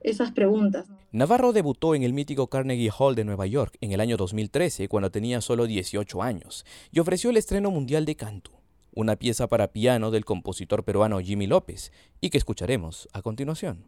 esas 0.05 0.31
preguntas. 0.31 0.85
Navarro 1.11 1.51
debutó 1.51 1.95
en 1.95 2.03
el 2.03 2.13
mítico 2.13 2.47
Carnegie 2.47 2.91
Hall 2.97 3.15
de 3.15 3.25
Nueva 3.25 3.47
York 3.47 3.77
en 3.81 3.91
el 3.91 3.99
año 3.99 4.17
2013 4.17 4.87
cuando 4.87 5.11
tenía 5.11 5.41
solo 5.41 5.65
18 5.65 6.21
años 6.21 6.65
y 6.91 6.99
ofreció 6.99 7.31
el 7.31 7.37
estreno 7.37 7.71
mundial 7.71 8.05
de 8.05 8.15
Cantu, 8.15 8.51
una 8.93 9.15
pieza 9.15 9.47
para 9.47 9.73
piano 9.73 10.11
del 10.11 10.25
compositor 10.25 10.83
peruano 10.83 11.19
Jimmy 11.19 11.47
López 11.47 11.91
y 12.21 12.29
que 12.29 12.37
escucharemos 12.37 13.09
a 13.13 13.21
continuación. 13.21 13.85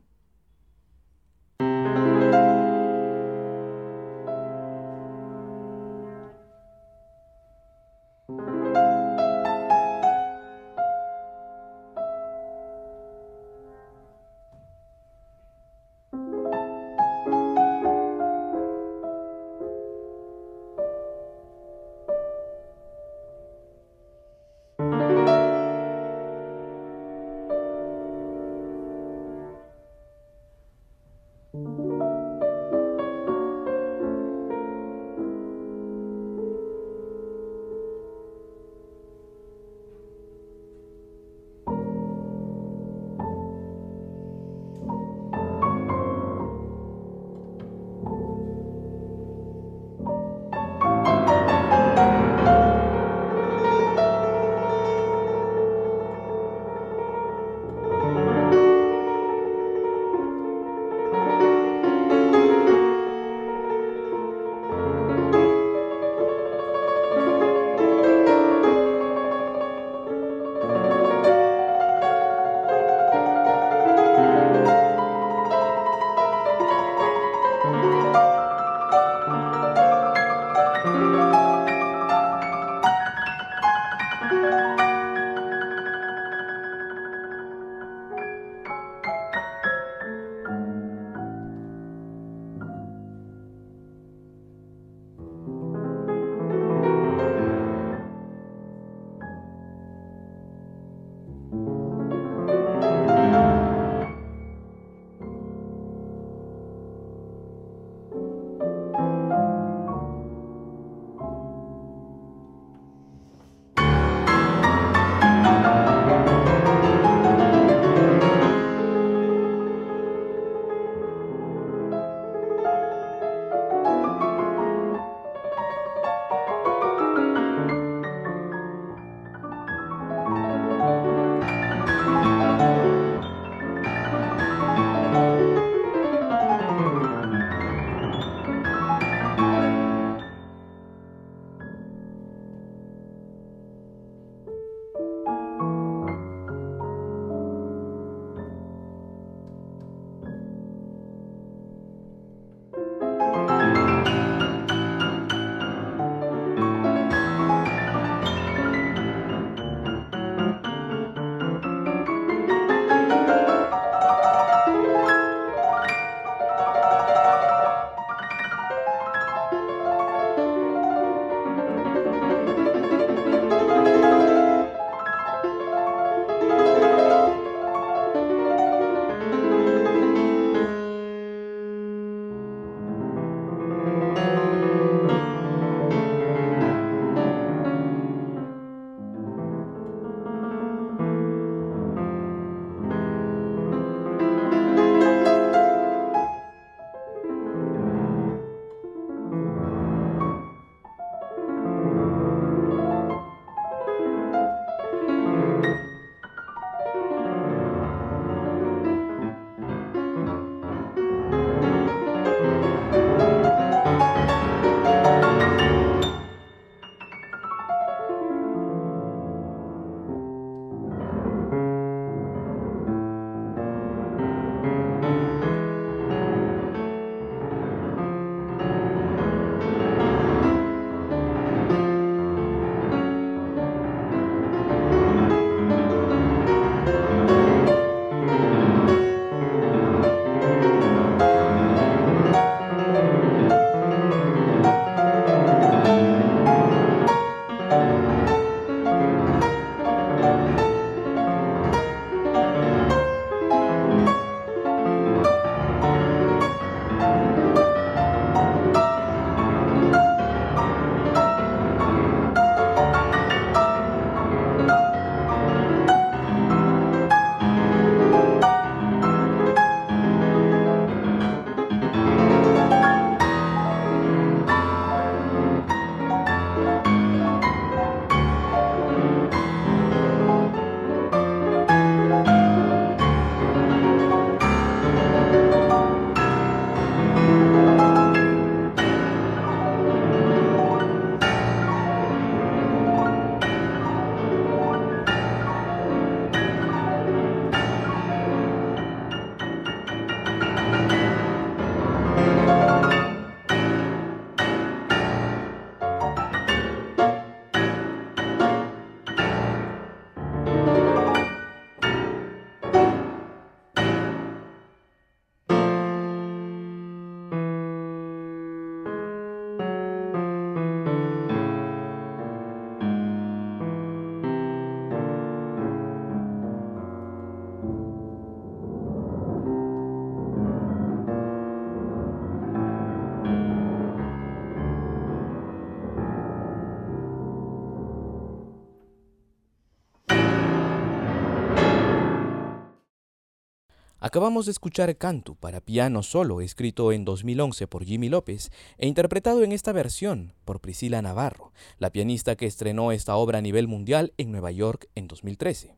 Acabamos 344.07 344.45
de 344.45 344.53
escuchar 344.53 344.95
Cantu 344.95 345.35
para 345.35 345.59
piano 345.59 346.01
solo, 346.01 346.39
escrito 346.39 346.93
en 346.93 347.03
2011 347.03 347.67
por 347.67 347.83
Jimmy 347.83 348.07
López 348.07 348.51
e 348.77 348.87
interpretado 348.87 349.43
en 349.43 349.51
esta 349.51 349.73
versión 349.73 350.31
por 350.45 350.61
Priscila 350.61 351.01
Navarro, 351.01 351.51
la 351.77 351.89
pianista 351.89 352.37
que 352.37 352.45
estrenó 352.45 352.93
esta 352.93 353.17
obra 353.17 353.39
a 353.39 353.41
nivel 353.41 353.67
mundial 353.67 354.13
en 354.15 354.31
Nueva 354.31 354.51
York 354.51 354.87
en 354.95 355.09
2013. 355.09 355.75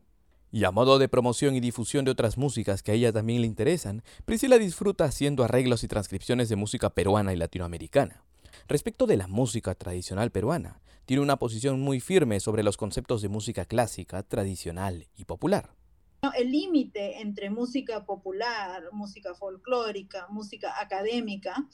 Y 0.52 0.62
a 0.62 0.70
modo 0.70 1.00
de 1.00 1.08
promoción 1.08 1.56
y 1.56 1.60
difusión 1.60 2.04
de 2.04 2.12
otras 2.12 2.38
músicas 2.38 2.84
que 2.84 2.92
a 2.92 2.94
ella 2.94 3.12
también 3.12 3.40
le 3.40 3.48
interesan, 3.48 4.04
Priscila 4.26 4.58
disfruta 4.58 5.06
haciendo 5.06 5.42
arreglos 5.42 5.82
y 5.82 5.88
transcripciones 5.88 6.48
de 6.48 6.54
música 6.54 6.90
peruana 6.90 7.32
y 7.32 7.36
latinoamericana. 7.36 8.22
Respecto 8.68 9.08
de 9.08 9.16
la 9.16 9.26
música 9.26 9.74
tradicional 9.74 10.30
peruana, 10.30 10.80
tiene 11.04 11.24
una 11.24 11.40
posición 11.40 11.80
muy 11.80 11.98
firme 11.98 12.38
sobre 12.38 12.62
los 12.62 12.76
conceptos 12.76 13.22
de 13.22 13.28
música 13.28 13.64
clásica, 13.64 14.22
tradicional 14.22 15.08
y 15.16 15.24
popular. 15.24 15.79
El 16.38 16.50
límite 16.50 17.20
entre 17.20 17.48
música 17.48 18.04
popular, 18.04 18.82
música 18.92 19.34
folclórica, 19.34 20.26
música 20.28 20.74
académica, 20.80 21.66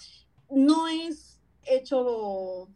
no 0.49 0.87
es 0.87 1.41
hecho, 1.65 2.69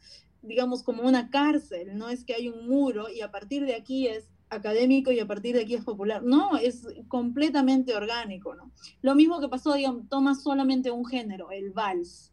digamos, 0.42 0.82
como 0.82 1.04
una 1.04 1.30
cárcel, 1.30 1.96
no 1.96 2.08
es 2.08 2.24
que 2.24 2.34
hay 2.34 2.48
un 2.48 2.68
muro 2.68 3.08
y 3.08 3.20
a 3.20 3.30
partir 3.30 3.64
de 3.64 3.76
aquí 3.76 4.08
es 4.08 4.28
académico 4.50 5.12
y 5.12 5.20
a 5.20 5.26
partir 5.26 5.54
de 5.54 5.62
aquí 5.62 5.74
es 5.74 5.84
popular. 5.84 6.22
No, 6.22 6.56
es 6.56 6.86
completamente 7.08 7.94
orgánico. 7.94 8.54
Lo 9.00 9.14
mismo 9.14 9.40
que 9.40 9.48
pasó, 9.48 9.74
digamos, 9.74 10.08
toma 10.08 10.34
solamente 10.34 10.90
un 10.90 11.06
género, 11.06 11.50
el 11.50 11.70
vals. 11.70 12.32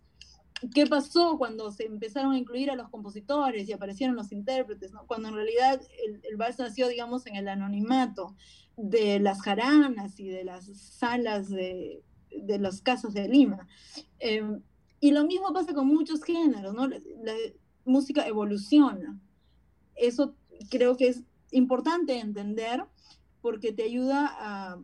¿Qué 0.74 0.88
pasó 0.88 1.38
cuando 1.38 1.72
se 1.72 1.86
empezaron 1.86 2.32
a 2.32 2.38
incluir 2.40 2.72
a 2.72 2.76
los 2.76 2.90
compositores 2.90 3.70
y 3.70 3.74
aparecieron 3.74 4.16
los 4.16 4.32
intérpretes, 4.32 4.92
¿no? 4.92 5.06
Cuando 5.06 5.30
en 5.30 5.36
realidad 5.36 5.80
el, 6.24 6.36
vals 6.36 6.58
nació, 6.58 6.88
digamos, 6.88 7.28
en 7.28 7.36
el 7.36 7.48
anonimato 7.48 8.36
de 8.78 9.20
las 9.20 9.42
jaranas 9.42 10.20
y 10.20 10.28
de 10.28 10.44
las 10.44 10.66
salas 10.78 11.50
de, 11.50 12.04
de 12.30 12.60
las 12.60 12.82
casas 12.82 13.14
de 13.14 13.28
Lima. 13.28 13.68
Em, 14.20 14.62
y 15.00 15.12
lo 15.12 15.26
mismo 15.26 15.52
pasa 15.54 15.74
con 15.74 15.88
muchos 15.88 16.24
géneros, 16.24 16.74
¿no? 16.74 16.88
la 16.88 17.34
música 17.86 18.26
evoluciona. 18.28 19.20
Eso 19.96 20.36
creo 20.70 20.96
que 20.96 21.10
es 21.10 21.24
importante 21.52 22.20
entender 22.20 22.84
porque 23.42 23.72
te 23.74 23.84
ayuda 23.84 24.36
a 24.40 24.80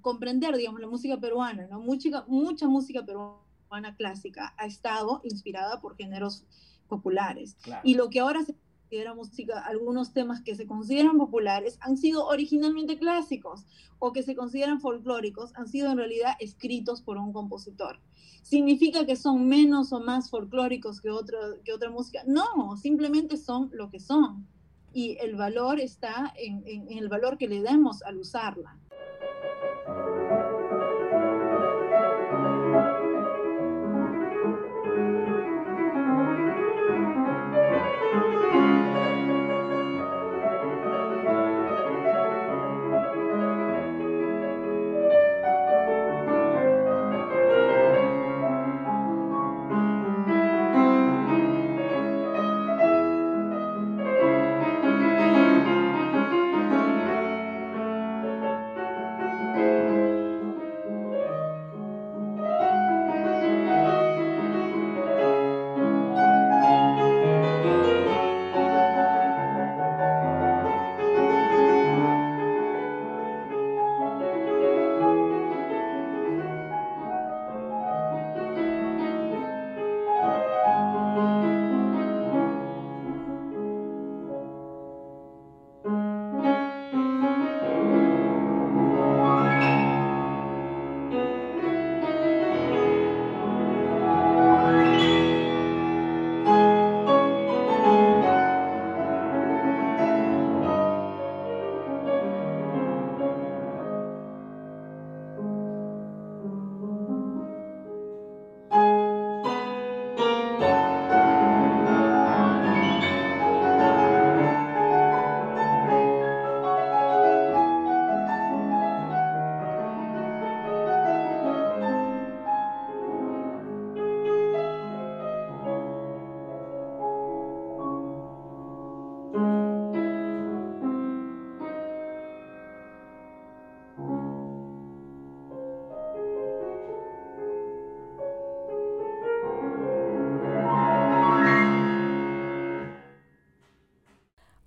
comprender, 0.00 0.56
digamos, 0.56 0.80
la 0.80 0.88
música 0.88 1.18
peruana, 1.18 1.66
¿no? 1.68 1.80
Mucha, 1.80 2.24
mucha 2.26 2.66
música 2.66 3.04
peruana 3.04 3.94
clásica 3.96 4.54
ha 4.58 4.66
estado 4.66 5.20
inspirada 5.24 5.80
por 5.80 5.96
géneros 5.96 6.44
populares. 6.88 7.56
Y 7.84 7.94
lo 7.94 8.10
que 8.10 8.20
ahora 8.20 8.42
se 8.44 8.54
considera 8.92 9.14
música, 9.14 9.58
algunos 9.60 10.12
temas 10.12 10.42
que 10.42 10.54
se 10.54 10.66
consideran 10.66 11.16
populares 11.16 11.78
han 11.80 11.96
sido 11.96 12.26
originalmente 12.26 12.98
clásicos 12.98 13.64
o 13.98 14.12
que 14.12 14.22
se 14.22 14.36
consideran 14.36 14.82
folclóricos 14.82 15.50
han 15.54 15.66
sido 15.66 15.90
en 15.90 15.96
realidad 15.96 16.34
escritos 16.40 17.00
por 17.00 17.16
un 17.16 17.32
compositor. 17.32 18.00
¿Significa 18.42 19.06
que 19.06 19.16
son 19.16 19.48
menos 19.48 19.94
o 19.94 20.00
más 20.00 20.28
folclóricos 20.28 21.00
que, 21.00 21.08
otra 21.08 21.38
que 21.64 21.72
otra 21.72 21.88
música? 21.88 22.22
No, 22.26 22.76
simplemente 22.76 23.38
son 23.38 23.70
lo 23.72 23.88
que 23.88 23.98
son 23.98 24.46
y 24.92 25.16
el 25.22 25.36
valor 25.36 25.80
está 25.80 26.30
en, 26.36 26.62
en, 26.66 26.98
el 26.98 27.08
valor 27.08 27.38
que 27.38 27.48
le 27.48 27.62
demos 27.62 28.02
al 28.02 28.18
usarla. 28.18 28.78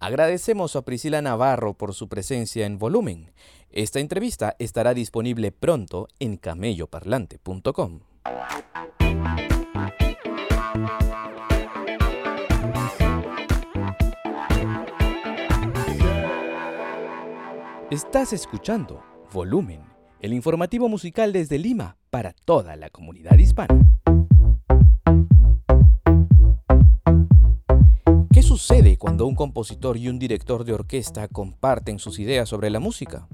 Agradecemos 0.05 0.75
a 0.75 0.83
Priscila 0.83 1.19
Navarro 1.23 1.73
por 1.73 1.95
su 1.95 2.07
presencia 2.07 2.67
en 2.67 2.77
Volumen. 2.77 3.31
Esta 3.71 3.99
entrevista 3.99 4.55
estará 4.59 4.93
disponible 4.93 5.51
pronto 5.51 6.07
en 6.19 6.37
camelloparlante.com. 6.37 8.01
Estás 17.89 18.31
escuchando 18.31 19.03
Volumen, 19.33 19.81
el 20.19 20.33
informativo 20.33 20.87
musical 20.87 21.33
desde 21.33 21.57
Lima 21.57 21.97
para 22.11 22.33
toda 22.45 22.75
la 22.75 22.91
comunidad 22.91 23.39
hispana. 23.39 23.81
Sucede 28.65 28.97
cuando 28.97 29.27
un 29.27 29.35
compositor 29.35 29.95
y 29.95 30.09
un 30.09 30.17
director 30.17 30.63
de 30.63 30.73
orquesta 30.73 31.27
comparten 31.27 31.99
sus 31.99 32.17
ideas 32.17 32.49
sobre 32.49 32.71
la 32.71 32.79
música? 32.79 33.27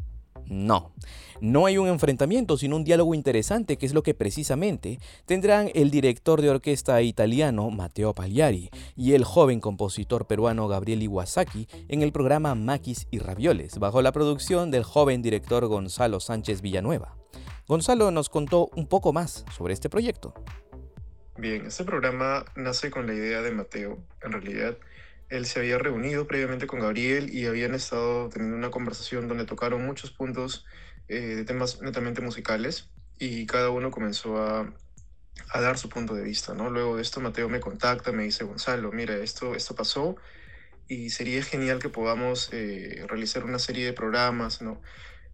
No, 0.46 0.92
no 1.40 1.66
hay 1.66 1.78
un 1.78 1.88
enfrentamiento, 1.88 2.58
sino 2.58 2.76
un 2.76 2.84
diálogo 2.84 3.16
interesante, 3.16 3.78
que 3.78 3.86
es 3.86 3.94
lo 3.94 4.04
que 4.04 4.14
precisamente 4.14 5.00
tendrán 5.26 5.72
el 5.74 5.90
director 5.90 6.42
de 6.42 6.50
orquesta 6.50 7.02
italiano 7.02 7.70
Matteo 7.70 8.14
Pagliari 8.14 8.72
y 8.98 9.14
el 9.14 9.24
joven 9.24 9.62
compositor 9.62 10.28
peruano 10.28 10.68
Gabriel 10.68 11.02
Iwasaki 11.02 11.70
en 11.88 12.02
el 12.02 12.12
programa 12.12 12.54
Maquis 12.54 13.08
y 13.10 13.20
Ravioles, 13.20 13.80
bajo 13.80 14.02
la 14.02 14.12
producción 14.12 14.70
del 14.70 14.84
joven 14.84 15.22
director 15.22 15.66
Gonzalo 15.66 16.20
Sánchez 16.20 16.62
Villanueva. 16.62 17.16
Gonzalo 17.70 18.12
nos 18.12 18.28
contó 18.28 18.70
un 18.76 18.86
poco 18.86 19.14
más 19.14 19.46
sobre 19.56 19.74
este 19.74 19.90
proyecto. 19.90 20.34
Bien, 21.38 21.66
este 21.66 21.86
programa 21.86 22.44
nace 22.58 22.92
con 22.92 23.08
la 23.08 23.14
idea 23.14 23.42
de 23.42 23.52
Mateo. 23.52 23.98
En 24.22 24.34
realidad, 24.34 24.78
él 25.32 25.46
se 25.46 25.60
había 25.60 25.78
reunido 25.78 26.28
previamente 26.28 26.68
con 26.68 26.82
Gabriel 26.82 27.34
y 27.34 27.46
habían 27.46 27.74
estado 27.74 28.30
teniendo 28.30 28.58
una 28.58 28.70
conversación 28.70 29.30
donde 29.30 29.46
tocaron 29.46 29.84
muchos 29.86 30.12
puntos 30.12 30.66
eh, 31.08 31.36
de 31.36 31.46
temas 31.46 31.82
netamente 31.82 32.22
musicales 32.22 32.92
y 33.18 33.46
cada 33.46 33.70
uno 33.70 33.92
comenzó 33.92 34.38
a, 34.38 34.74
dar 35.54 35.78
su 35.78 35.90
punto 35.90 36.14
de 36.16 36.24
vista, 36.24 36.54
¿no? 36.54 36.70
Luego 36.70 36.98
de 36.98 37.02
esto 37.02 37.22
Mateo 37.22 37.48
me 37.50 37.62
contacta, 37.62 38.12
me 38.12 38.24
dice, 38.24 38.44
Gonzalo, 38.44 38.92
mira, 38.92 39.16
esto, 39.16 39.56
esto 39.56 39.74
pasó 39.74 40.18
y 40.88 41.10
sería 41.10 41.42
genial 41.44 41.80
que 41.80 41.90
podamos 41.90 42.50
eh, 42.52 43.06
realizar 43.08 43.46
una 43.46 43.60
serie 43.60 43.86
de 43.86 43.94
programas, 43.94 44.62
¿no? 44.62 44.82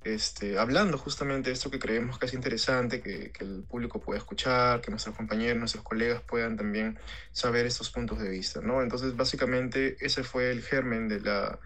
Este, 0.08 0.58
hablando 0.58 0.98
justamente 0.98 1.50
de 1.50 1.54
esto 1.54 1.70
que 1.70 1.80
creemos 1.80 2.20
que 2.20 2.26
es 2.26 2.34
interesante, 2.34 3.02
que, 3.02 3.32
que, 3.32 3.44
el 3.44 3.64
público 3.64 4.00
pueda 4.00 4.18
escuchar, 4.18 4.82
que 4.82 4.92
nuestros 4.92 5.16
compañeros, 5.16 5.58
nuestros 5.60 5.84
colegas 5.84 6.22
puedan 6.22 6.58
también 6.58 7.00
saber 7.32 7.66
estos 7.66 7.90
puntos 7.90 8.20
de 8.20 8.30
vista, 8.30 8.62
¿no? 8.62 8.82
Entonces, 8.82 9.16
básicamente, 9.16 9.98
ese 10.00 10.24
fue 10.24 10.52
el 10.52 10.62
germen 10.62 11.08
de 11.08 11.20
la 11.22 11.60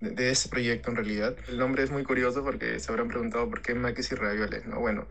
de, 0.00 0.10
de 0.10 0.30
este 0.30 0.48
proyecto 0.48 0.90
en 0.90 0.96
realidad. 0.96 1.36
El 1.48 1.58
nombre 1.58 1.82
es 1.82 1.90
muy 1.90 2.04
curioso 2.04 2.42
porque 2.42 2.78
se 2.80 2.90
habrán 2.90 3.08
preguntado 3.08 3.48
por 3.48 3.62
qué 3.62 3.74
maquis 3.74 4.12
y 4.12 4.14
ravioles, 4.14 4.66
¿no? 4.66 4.80
Bueno, 4.80 5.06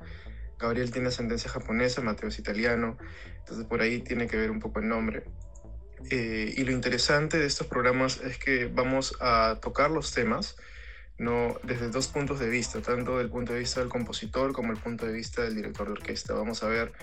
Gabriel 0.60 0.92
tiene 0.92 1.08
ascendencia 1.08 1.50
japonesa, 1.50 2.02
Mateo 2.02 2.30
es 2.30 2.38
italiano, 2.38 2.98
entonces 3.38 3.66
por 3.66 3.82
ahí 3.82 4.02
tiene 4.02 4.28
que 4.28 4.38
ver 4.38 4.52
un 4.52 4.60
poco 4.60 4.80
el 4.80 4.90
nombre. 4.90 5.24
Eh, 6.12 6.54
y 6.56 6.64
lo 6.64 6.72
interesante 6.72 7.38
de 7.38 7.46
estos 7.46 7.68
programas 7.68 8.20
es 8.22 8.38
que 8.38 8.66
vamos 8.66 9.16
a 9.20 9.60
tocar 9.62 9.92
los 9.92 10.14
temas 10.14 10.56
no 11.20 11.56
desde 11.64 11.90
dos 11.90 12.08
puntos 12.08 12.40
de 12.40 12.50
vista, 12.50 12.82
tanto 12.82 13.18
del 13.18 13.30
punto 13.30 13.54
de 13.54 13.60
vista 13.60 13.82
del 13.82 13.90
compositor 13.90 14.54
como 14.54 14.72
el 14.72 14.80
punto 14.80 15.06
de 15.06 15.14
vista 15.14 15.44
del 15.44 15.56
director 15.56 15.88
de 15.88 15.94
orquesta. 15.94 16.34
Vamos 16.34 16.64
a 16.64 16.68
ver 16.68 16.94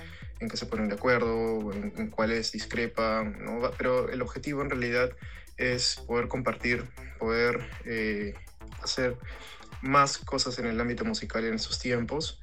en 0.40 0.48
qué 0.48 0.56
se 0.56 0.66
ponen 0.66 0.88
de 0.88 0.96
acuerdo, 0.96 1.72
en, 1.72 1.92
en 1.96 2.10
cuáles 2.10 2.52
discrepan, 2.52 3.44
¿no? 3.44 3.70
pero 3.78 4.08
el 4.08 4.22
objetivo 4.22 4.62
en 4.62 4.70
realidad 4.70 5.10
es 5.56 6.02
poder 6.06 6.28
compartir, 6.28 6.84
poder 7.18 7.68
eh, 7.84 8.34
hacer 8.82 9.16
más 9.82 10.18
cosas 10.18 10.58
en 10.58 10.66
el 10.66 10.80
ámbito 10.80 11.04
musical 11.04 11.44
en 11.44 11.54
estos 11.54 11.78
tiempos. 11.78 12.40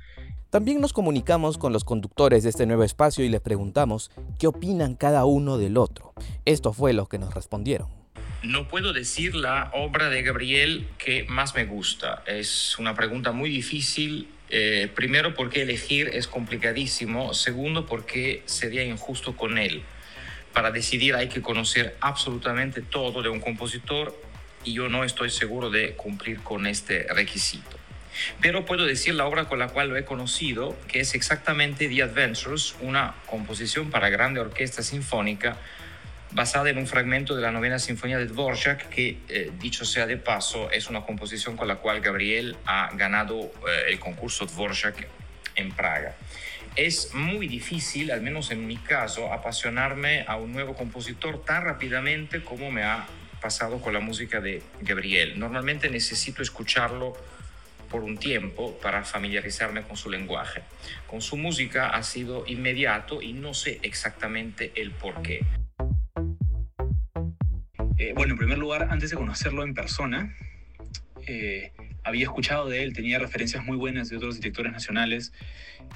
También 0.50 0.80
nos 0.80 0.94
comunicamos 0.94 1.58
con 1.58 1.74
los 1.74 1.84
conductores 1.84 2.44
de 2.44 2.50
este 2.50 2.68
nuevo 2.68 2.84
espacio 2.84 3.26
y 3.26 3.30
les 3.30 3.42
preguntamos 3.42 4.12
qué 4.38 4.46
opinan 4.46 4.96
cada 4.96 5.26
uno 5.26 5.58
del 5.58 5.78
otro. 5.78 6.14
Esto 6.46 6.74
fue 6.74 6.94
lo 6.94 7.08
que 7.08 7.18
nos 7.18 7.34
respondieron. 7.34 8.03
No 8.44 8.68
puedo 8.68 8.92
decir 8.92 9.36
la 9.36 9.70
obra 9.72 10.10
de 10.10 10.22
Gabriel 10.22 10.86
que 10.98 11.24
más 11.30 11.56
me 11.56 11.64
gusta. 11.64 12.24
Es 12.28 12.78
una 12.78 12.94
pregunta 12.94 13.32
muy 13.32 13.50
difícil. 13.50 14.28
Eh, 14.50 14.92
primero 14.94 15.34
porque 15.34 15.62
elegir 15.62 16.10
es 16.12 16.28
complicadísimo. 16.28 17.34
Segundo 17.34 17.86
porque 17.86 18.44
sería 18.46 18.84
injusto 18.84 19.38
con 19.38 19.58
él. 19.58 19.82
Para 20.52 20.72
decidir 20.72 21.16
hay 21.16 21.30
que 21.30 21.42
conocer 21.42 21.96
absolutamente 22.02 22.82
todo 22.82 23.22
de 23.22 23.30
un 23.30 23.40
compositor 23.40 24.14
y 24.66 24.74
yo 24.74 24.90
no 24.90 25.06
estoy 25.06 25.30
seguro 25.30 25.70
de 25.70 25.94
cumplir 25.94 26.42
con 26.42 26.68
este 26.68 27.08
requisito. 27.14 27.78
Pero 28.42 28.66
puedo 28.66 28.86
decir 28.86 29.16
la 29.16 29.26
obra 29.26 29.46
con 29.46 29.58
la 29.58 29.70
cual 29.70 29.88
lo 29.88 29.96
he 29.96 30.04
conocido, 30.04 30.78
que 30.90 31.00
es 31.00 31.16
exactamente 31.16 31.88
The 31.88 32.04
Adventures, 32.04 32.76
una 32.82 33.16
composición 33.26 33.90
para 33.90 34.10
grande 34.10 34.42
orquesta 34.42 34.84
sinfónica 34.84 35.56
basada 36.34 36.70
en 36.70 36.78
un 36.78 36.88
fragmento 36.88 37.36
de 37.36 37.42
la 37.42 37.52
novena 37.52 37.80
sinfonía 37.80 38.18
de 38.18 38.26
Dvorak, 38.26 38.90
que, 38.90 39.18
eh, 39.30 39.52
dicho 39.60 39.86
sea 39.86 40.06
de 40.06 40.18
paso, 40.18 40.72
es 40.72 40.90
una 40.90 41.06
composición 41.06 41.56
con 41.56 41.68
la 41.68 41.76
cual 41.76 42.02
Gabriel 42.02 42.58
ha 42.66 42.90
ganado 42.96 43.40
eh, 43.40 43.86
el 43.90 44.00
concurso 44.00 44.46
Dvorak 44.46 45.08
en 45.56 45.72
Praga. 45.72 46.16
Es 46.76 47.14
muy 47.14 47.48
difícil, 47.48 48.12
al 48.12 48.22
menos 48.22 48.50
en 48.50 48.66
mi 48.66 48.78
caso, 48.78 49.32
apasionarme 49.32 50.26
a 50.28 50.38
un 50.38 50.52
nuevo 50.52 50.74
compositor 50.74 51.46
tan 51.46 51.64
rápidamente 51.64 52.44
como 52.44 52.72
me 52.72 52.84
ha 52.84 53.06
pasado 53.40 53.80
con 53.80 53.94
la 53.94 54.00
música 54.00 54.42
de 54.42 54.64
Gabriel. 54.82 55.38
Normalmente 55.38 55.90
necesito 55.90 56.42
escucharlo 56.42 57.14
por 57.92 58.02
un 58.02 58.18
tiempo 58.18 58.76
para 58.80 59.04
familiarizarme 59.04 59.84
con 59.84 59.98
su 59.98 60.10
lenguaje. 60.10 60.64
Con 61.06 61.22
su 61.22 61.38
música 61.38 61.90
ha 61.90 62.02
sido 62.02 62.44
inmediato 62.48 63.22
y 63.22 63.34
no 63.34 63.54
sé 63.54 63.80
exactamente 63.84 64.72
el 64.76 64.90
por 64.90 65.22
qué. 65.22 65.46
Eh, 68.04 68.12
bueno, 68.14 68.34
en 68.34 68.38
primer 68.38 68.58
lugar, 68.58 68.90
antes 68.92 69.12
de 69.12 69.16
conocerlo 69.16 69.64
en 69.64 69.74
persona, 69.74 70.36
eh, 71.26 71.72
había 72.04 72.24
escuchado 72.24 72.68
de 72.68 72.84
él, 72.84 72.92
tenía 72.92 73.18
referencias 73.18 73.64
muy 73.64 73.78
buenas 73.78 74.10
de 74.10 74.18
otros 74.18 74.36
directores 74.36 74.74
nacionales 74.74 75.32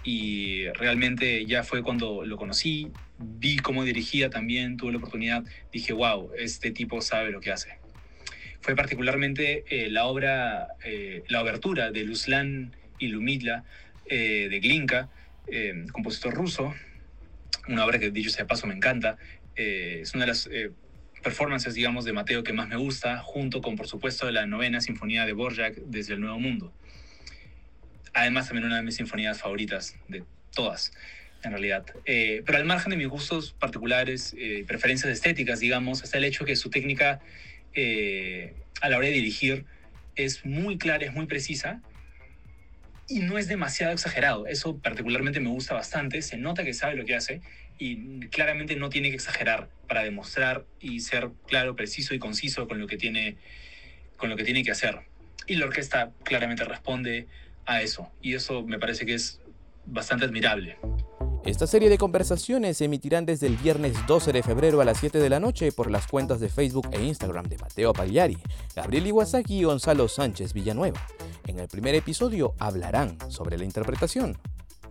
y 0.06 0.70
realmente 0.70 1.46
ya 1.46 1.63
fue 1.63 1.84
cuando 1.84 2.24
lo 2.24 2.38
conocí, 2.38 2.93
vi 3.20 3.58
cómo 3.58 3.84
dirigía 3.84 4.30
también, 4.30 4.78
tuve 4.78 4.93
la 4.93 5.00
oportunidad, 5.00 5.43
dije, 5.74 5.91
wow, 5.91 6.32
este 6.38 6.72
tipo 6.72 7.02
sabe 7.02 7.30
lo 7.32 7.41
que 7.41 7.52
hace. 7.52 7.78
Fue 8.62 8.74
particularmente 8.74 9.65
eh, 9.67 9.89
la 9.89 10.06
obra, 10.06 10.70
la 11.28 11.41
obertura 11.41 11.91
de 11.91 12.06
Lumila 13.02 13.65
eh, 14.06 14.48
de 14.50 14.60
Glinka, 14.62 15.10
compositor 15.91 16.34
ruso, 16.34 16.74
una 17.67 17.86
obra 17.86 18.00
que 18.00 18.12
dicho 18.12 18.30
sea 18.30 18.46
de 18.46 18.48
paso 18.48 18.65
me 18.65 18.76
encanta, 18.76 19.17
es 19.58 20.13
una 20.13 20.24
de 20.24 20.28
las 20.28 20.50
performances, 21.28 21.74
digamos, 21.74 22.06
de 22.06 22.13
Mateo 22.13 22.42
que 22.42 22.54
más 22.54 22.70
me 22.70 22.78
gusta, 22.78 23.18
junto 23.18 23.62
con, 23.62 23.76
por 23.76 23.86
supuesto, 23.86 24.32
la 24.32 24.46
novena 24.46 24.80
sinfonía 24.80 25.26
de 25.26 25.34
Borjak 25.34 25.76
desde 25.76 26.13
el 26.13 26.22
Nuevo 26.22 26.40
Mundo. 26.40 26.72
Además, 28.13 28.48
también 28.48 28.66
una 28.68 28.78
de 28.78 28.84
mis 28.84 28.96
sinfonías 28.96 29.42
favoritas 29.42 29.98
de 30.08 30.24
todas, 30.56 30.94
en 31.44 31.52
realidad. 31.52 31.86
Eh, 32.06 32.44
pero 32.46 32.60
al 32.60 32.63
margen 32.63 32.92
de 32.92 32.96
mis 32.96 33.10
gustos 33.10 33.52
particulares, 33.60 34.34
eh, 34.40 34.63
preferencias 34.66 35.12
estéticas, 35.12 35.60
digamos, 35.60 36.02
está 36.02 36.18
el 36.18 36.24
hecho 36.24 36.46
que 36.46 36.56
su 36.56 36.70
técnica 36.70 37.20
eh, 37.74 38.54
a 38.80 38.88
la 38.88 38.98
hora 38.98 39.08
de 39.08 39.13
dirigir 39.13 39.66
es 40.16 40.46
muy 40.46 40.78
clara, 40.78 41.08
es 41.08 41.13
muy 41.13 41.26
precisa 41.26 41.82
y 43.10 43.20
no 43.20 43.38
es 43.38 43.50
demasiado 43.50 43.92
exagerado. 43.92 44.48
Eso 44.48 44.78
particularmente 44.78 45.42
me 45.42 45.50
gusta 45.50 45.74
bastante. 45.74 46.22
Se 46.22 46.38
nota 46.38 46.63
que 46.63 46.74
sabe 46.74 46.96
lo 46.96 47.04
que 47.04 47.16
hace 47.16 47.42
y 47.78 48.20
claramente 48.28 48.76
no 48.76 48.90
tiene 48.90 49.10
que 49.10 49.16
exagerar 49.16 49.70
para 49.88 50.04
demostrar 50.04 50.66
y 50.80 51.00
ser 51.00 51.30
claro, 51.48 51.76
preciso 51.76 52.13
y 52.13 52.20
conciso 52.20 52.68
con 52.68 52.80
lo 52.80 52.88
que 52.88 52.98
tiene, 52.98 53.38
con 54.18 54.30
lo 54.30 54.36
que, 54.36 54.44
tiene 54.44 54.63
que 54.63 54.72
hacer. 54.72 55.00
Y 55.48 55.56
la 55.56 55.66
orquesta 55.66 56.12
claramente 56.24 56.63
responde 56.66 57.28
a 57.66 57.82
eso. 57.82 58.12
Y 58.22 58.34
eso 58.34 58.63
me 58.63 58.80
parece 58.80 59.06
que 59.06 59.13
es 59.13 59.40
bastante 59.86 60.26
admirable. 60.26 60.78
Esta 61.46 61.66
serie 61.66 61.90
de 61.90 61.98
conversaciones 61.98 62.78
se 62.78 62.86
emitirán 62.86 63.26
desde 63.26 63.48
el 63.48 63.56
viernes 63.56 63.94
12 64.06 64.34
de 64.34 64.44
febrero 64.44 64.82
a 64.82 64.86
las 64.86 64.98
7 65.00 65.18
de 65.18 65.30
la 65.30 65.40
noche 65.40 65.72
por 65.72 65.90
las 65.90 66.06
cuentas 66.08 66.42
de 66.42 66.50
Facebook 66.50 66.90
e 66.92 67.02
Instagram 67.02 67.46
de 67.48 67.58
Mateo 67.58 67.94
Pagliari, 67.94 68.38
Gabriel 68.76 69.08
Iwasaki 69.08 69.60
y 69.60 69.63
Gonzalo 69.63 70.10
Sánchez 70.10 70.52
Villanueva. 70.52 71.02
En 71.46 71.60
el 71.60 71.70
primer 71.70 71.96
episodio 71.96 72.54
hablarán 72.60 73.18
sobre 73.30 73.58
la 73.58 73.63
interpretación. 73.63 74.38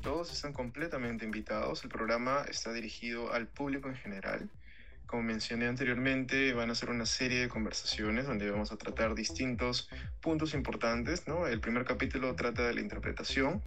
Todos 0.06 0.32
están 0.32 0.52
completamente 0.52 1.24
invitados. 1.24 1.82
El 1.82 1.90
programa 1.90 2.44
está 2.48 2.72
dirigido 2.72 3.32
al 3.32 3.48
público 3.48 3.88
en 3.88 3.96
general. 3.96 4.48
Como 5.06 5.22
mencioné 5.22 5.66
anteriormente, 5.68 6.52
van 6.52 6.70
a 6.70 6.74
ser 6.74 6.90
una 6.90 7.06
serie 7.06 7.40
de 7.40 7.48
conversaciones 7.48 8.26
donde 8.26 8.50
vamos 8.50 8.72
a 8.72 8.76
tratar 8.76 9.14
distintos 9.14 9.88
puntos 10.20 10.52
importantes. 10.52 11.28
¿no? 11.28 11.46
El 11.46 11.60
primer 11.60 11.84
capítulo 11.84 12.34
trata 12.34 12.66
de 12.66 12.74
la 12.74 12.80
interpretación. 12.80 13.62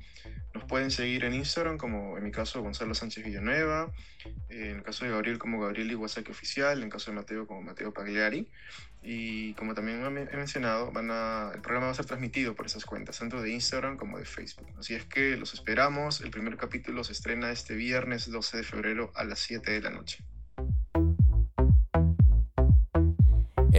Nos 0.53 0.65
pueden 0.65 0.91
seguir 0.91 1.23
en 1.23 1.33
Instagram, 1.33 1.77
como 1.77 2.17
en 2.17 2.25
mi 2.25 2.31
caso 2.31 2.61
Gonzalo 2.61 2.93
Sánchez 2.93 3.23
Villanueva, 3.23 3.89
en 4.49 4.77
el 4.77 4.83
caso 4.83 5.05
de 5.05 5.11
Gabriel 5.11 5.39
como 5.39 5.61
Gabriel 5.61 5.91
Iwasaki 5.91 6.29
Oficial, 6.29 6.79
en 6.79 6.85
el 6.85 6.89
caso 6.89 7.11
de 7.11 7.15
Mateo 7.15 7.47
como 7.47 7.61
Mateo 7.61 7.93
Pagliari. 7.93 8.49
Y 9.01 9.53
como 9.53 9.73
también 9.73 10.03
he 10.05 10.35
mencionado, 10.35 10.91
van 10.91 11.09
a, 11.09 11.51
el 11.55 11.61
programa 11.61 11.85
va 11.85 11.91
a 11.93 11.95
ser 11.95 12.05
transmitido 12.05 12.53
por 12.53 12.65
esas 12.65 12.83
cuentas, 12.83 13.17
tanto 13.17 13.41
de 13.41 13.51
Instagram 13.51 13.95
como 13.95 14.17
de 14.17 14.25
Facebook. 14.25 14.67
Así 14.77 14.93
es 14.93 15.05
que 15.05 15.37
los 15.37 15.53
esperamos. 15.53 16.19
El 16.19 16.31
primer 16.31 16.57
capítulo 16.57 17.05
se 17.05 17.13
estrena 17.13 17.49
este 17.51 17.75
viernes 17.75 18.29
12 18.29 18.57
de 18.57 18.63
febrero 18.63 19.11
a 19.15 19.23
las 19.23 19.39
7 19.39 19.71
de 19.71 19.81
la 19.81 19.89
noche. 19.89 20.21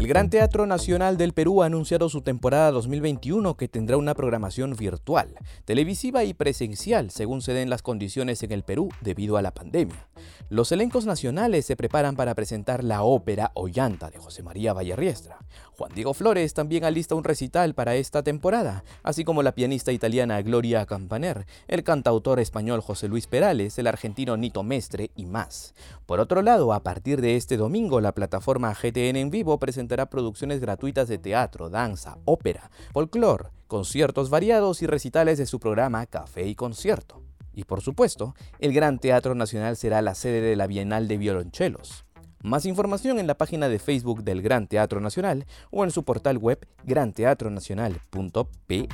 El 0.01 0.07
Gran 0.07 0.31
Teatro 0.31 0.65
Nacional 0.65 1.19
del 1.19 1.35
Perú 1.35 1.63
ha 1.63 1.67
anunciado 1.67 2.09
su 2.09 2.23
temporada 2.23 2.71
2021 2.71 3.59
que 3.59 3.69
tendrá 3.69 3.99
una 3.99 4.15
programación 4.15 4.75
virtual, 4.75 5.35
televisiva 5.67 6.25
y 6.25 6.33
presencial 6.33 7.11
según 7.11 7.43
se 7.43 7.53
den 7.53 7.69
las 7.69 7.83
condiciones 7.83 8.43
en 8.43 8.53
el 8.53 8.63
Perú 8.63 8.89
debido 9.03 9.37
a 9.37 9.43
la 9.43 9.53
pandemia. 9.53 10.09
Los 10.49 10.73
elencos 10.73 11.05
nacionales 11.05 11.67
se 11.67 11.77
preparan 11.77 12.17
para 12.17 12.35
presentar 12.35 12.83
la 12.83 13.03
ópera 13.03 13.51
Ollanta 13.53 14.09
de 14.09 14.17
José 14.17 14.43
María 14.43 14.73
Vallerriestra. 14.73 15.37
Juan 15.81 15.95
Diego 15.95 16.13
Flores 16.13 16.53
también 16.53 16.85
alista 16.85 17.15
un 17.15 17.25
recital 17.25 17.73
para 17.73 17.95
esta 17.95 18.23
temporada, 18.23 18.85
así 19.03 19.25
como 19.25 19.43
la 19.43 19.55
pianista 19.55 19.93
italiana 19.93 20.43
Gloria 20.43 20.85
Campaner, 20.85 21.47
el 21.69 21.85
cantautor 21.85 22.39
español 22.39 22.83
José 22.83 23.09
Luis 23.09 23.27
Perales, 23.27 23.79
el 23.79 23.87
argentino 23.87 24.37
Nito 24.37 24.63
Mestre 24.63 25.11
y 25.17 25.25
más. 25.25 25.73
Por 26.05 26.21
otro 26.21 26.43
lado, 26.43 26.75
a 26.75 26.83
partir 26.83 27.23
de 27.23 27.37
este 27.37 27.57
domingo, 27.57 28.03
la 28.03 28.13
plataforma 28.13 28.75
GTN 28.75 29.17
en 29.17 29.31
vivo 29.31 29.59
presentará 29.59 30.11
producciones 30.11 30.61
gratuitas 30.61 31.09
de 31.09 31.17
teatro, 31.17 31.71
danza, 31.71 32.19
ópera, 32.27 32.71
folclore, 32.93 33.49
conciertos 33.67 34.29
variados 34.29 34.83
y 34.83 34.87
recitales 34.87 35.39
de 35.39 35.47
su 35.47 35.61
programa 35.61 36.05
Café 36.05 36.47
y 36.47 36.55
Concierto. 36.55 37.23
Y 37.55 37.65
por 37.65 37.81
supuesto, 37.81 38.35
el 38.59 38.75
Gran 38.75 38.99
Teatro 38.99 39.35
Nacional 39.35 39.79
será 39.79 40.03
la 40.03 40.15
sede 40.15 40.43
de 40.43 40.57
la 40.57 40.67
Bienal 40.67 41.09
de 41.09 41.17
Violonchelos. 41.17 42.05
Más 42.43 42.65
información 42.65 43.19
en 43.19 43.27
la 43.27 43.37
página 43.37 43.69
de 43.69 43.79
Facebook 43.79 44.25
del 44.25 44.41
Gran 44.41 44.67
Teatro 44.67 44.99
Nacional 45.01 45.45
o 45.71 45.85
en 45.85 45.91
su 45.91 46.05
portal 46.05 46.39
web 46.39 46.67
granteatronacional.pe. 46.85 48.89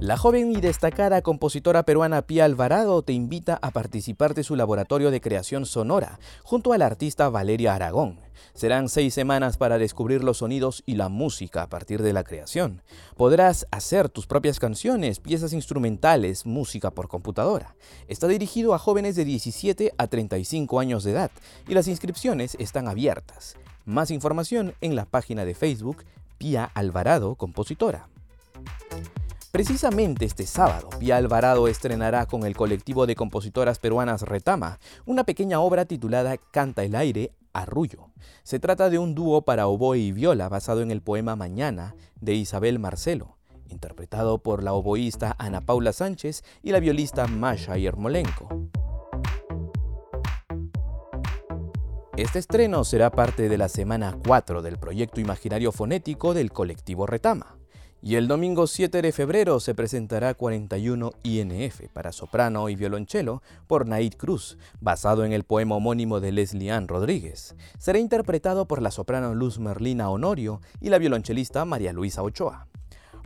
La 0.00 0.18
joven 0.18 0.52
y 0.52 0.60
destacada 0.60 1.22
compositora 1.22 1.84
peruana 1.84 2.20
Pia 2.20 2.44
Alvarado 2.44 3.00
te 3.00 3.14
invita 3.14 3.58
a 3.62 3.70
participar 3.70 4.34
de 4.34 4.44
su 4.44 4.54
laboratorio 4.54 5.10
de 5.10 5.22
creación 5.22 5.64
sonora 5.64 6.20
junto 6.42 6.74
a 6.74 6.78
la 6.78 6.84
artista 6.84 7.30
Valeria 7.30 7.74
Aragón. 7.74 8.20
Serán 8.52 8.90
seis 8.90 9.14
semanas 9.14 9.56
para 9.56 9.78
descubrir 9.78 10.22
los 10.22 10.38
sonidos 10.38 10.82
y 10.84 10.96
la 10.96 11.08
música 11.08 11.62
a 11.62 11.70
partir 11.70 12.02
de 12.02 12.12
la 12.12 12.24
creación. 12.24 12.82
Podrás 13.16 13.66
hacer 13.70 14.10
tus 14.10 14.26
propias 14.26 14.60
canciones, 14.60 15.18
piezas 15.18 15.54
instrumentales, 15.54 16.44
música 16.44 16.90
por 16.90 17.08
computadora. 17.08 17.74
Está 18.06 18.28
dirigido 18.28 18.74
a 18.74 18.78
jóvenes 18.78 19.16
de 19.16 19.24
17 19.24 19.94
a 19.96 20.06
35 20.08 20.78
años 20.78 21.04
de 21.04 21.12
edad 21.12 21.30
y 21.66 21.72
las 21.72 21.88
inscripciones 21.88 22.54
están 22.60 22.86
abiertas. 22.86 23.56
Más 23.86 24.10
información 24.10 24.74
en 24.82 24.94
la 24.94 25.06
página 25.06 25.46
de 25.46 25.54
Facebook 25.54 26.04
Pia 26.36 26.64
Alvarado 26.74 27.34
Compositora. 27.36 28.08
Precisamente 29.56 30.26
este 30.26 30.44
sábado, 30.44 30.90
Pia 30.98 31.16
Alvarado 31.16 31.66
estrenará 31.66 32.26
con 32.26 32.44
el 32.44 32.54
colectivo 32.54 33.06
de 33.06 33.14
compositoras 33.14 33.78
peruanas 33.78 34.20
Retama 34.20 34.78
una 35.06 35.24
pequeña 35.24 35.60
obra 35.60 35.86
titulada 35.86 36.36
Canta 36.36 36.84
el 36.84 36.94
aire, 36.94 37.32
Arrullo. 37.54 38.10
Se 38.42 38.60
trata 38.60 38.90
de 38.90 38.98
un 38.98 39.14
dúo 39.14 39.46
para 39.46 39.66
oboe 39.66 39.96
y 39.96 40.12
viola 40.12 40.50
basado 40.50 40.82
en 40.82 40.90
el 40.90 41.00
poema 41.00 41.36
Mañana 41.36 41.94
de 42.20 42.34
Isabel 42.34 42.78
Marcelo, 42.78 43.38
interpretado 43.70 44.42
por 44.42 44.62
la 44.62 44.74
oboísta 44.74 45.34
Ana 45.38 45.62
Paula 45.62 45.94
Sánchez 45.94 46.44
y 46.62 46.72
la 46.72 46.80
violista 46.80 47.26
Masha 47.26 47.78
Yermolenko. 47.78 48.68
Este 52.18 52.40
estreno 52.40 52.84
será 52.84 53.10
parte 53.10 53.48
de 53.48 53.56
la 53.56 53.70
semana 53.70 54.18
4 54.26 54.60
del 54.60 54.76
proyecto 54.76 55.22
imaginario 55.22 55.72
fonético 55.72 56.34
del 56.34 56.52
colectivo 56.52 57.06
Retama. 57.06 57.56
Y 58.02 58.16
el 58.16 58.28
domingo 58.28 58.66
7 58.66 59.02
de 59.02 59.10
febrero 59.10 59.58
se 59.58 59.74
presentará 59.74 60.34
41 60.34 61.12
INF 61.22 61.80
para 61.92 62.12
soprano 62.12 62.68
y 62.68 62.76
violonchelo 62.76 63.42
por 63.66 63.86
Naid 63.86 64.14
Cruz, 64.14 64.58
basado 64.80 65.24
en 65.24 65.32
el 65.32 65.44
poema 65.44 65.76
homónimo 65.76 66.20
de 66.20 66.30
Leslie 66.30 66.70
Ann 66.70 66.88
Rodríguez. 66.88 67.56
Será 67.78 67.98
interpretado 67.98 68.66
por 68.68 68.82
la 68.82 68.90
soprano 68.90 69.34
Luz 69.34 69.58
Merlina 69.58 70.10
Honorio 70.10 70.60
y 70.80 70.90
la 70.90 70.98
violonchelista 70.98 71.64
María 71.64 71.92
Luisa 71.92 72.22
Ochoa. 72.22 72.68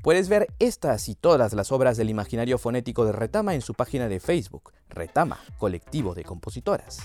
Puedes 0.02 0.30
ver 0.30 0.46
estas 0.60 1.10
y 1.10 1.14
todas 1.14 1.52
las 1.52 1.72
obras 1.72 1.98
del 1.98 2.08
imaginario 2.08 2.56
fonético 2.56 3.04
de 3.04 3.12
Retama 3.12 3.54
en 3.54 3.60
su 3.60 3.74
página 3.74 4.08
de 4.08 4.18
Facebook, 4.18 4.72
Retama, 4.88 5.40
colectivo 5.58 6.14
de 6.14 6.24
compositoras. 6.24 7.00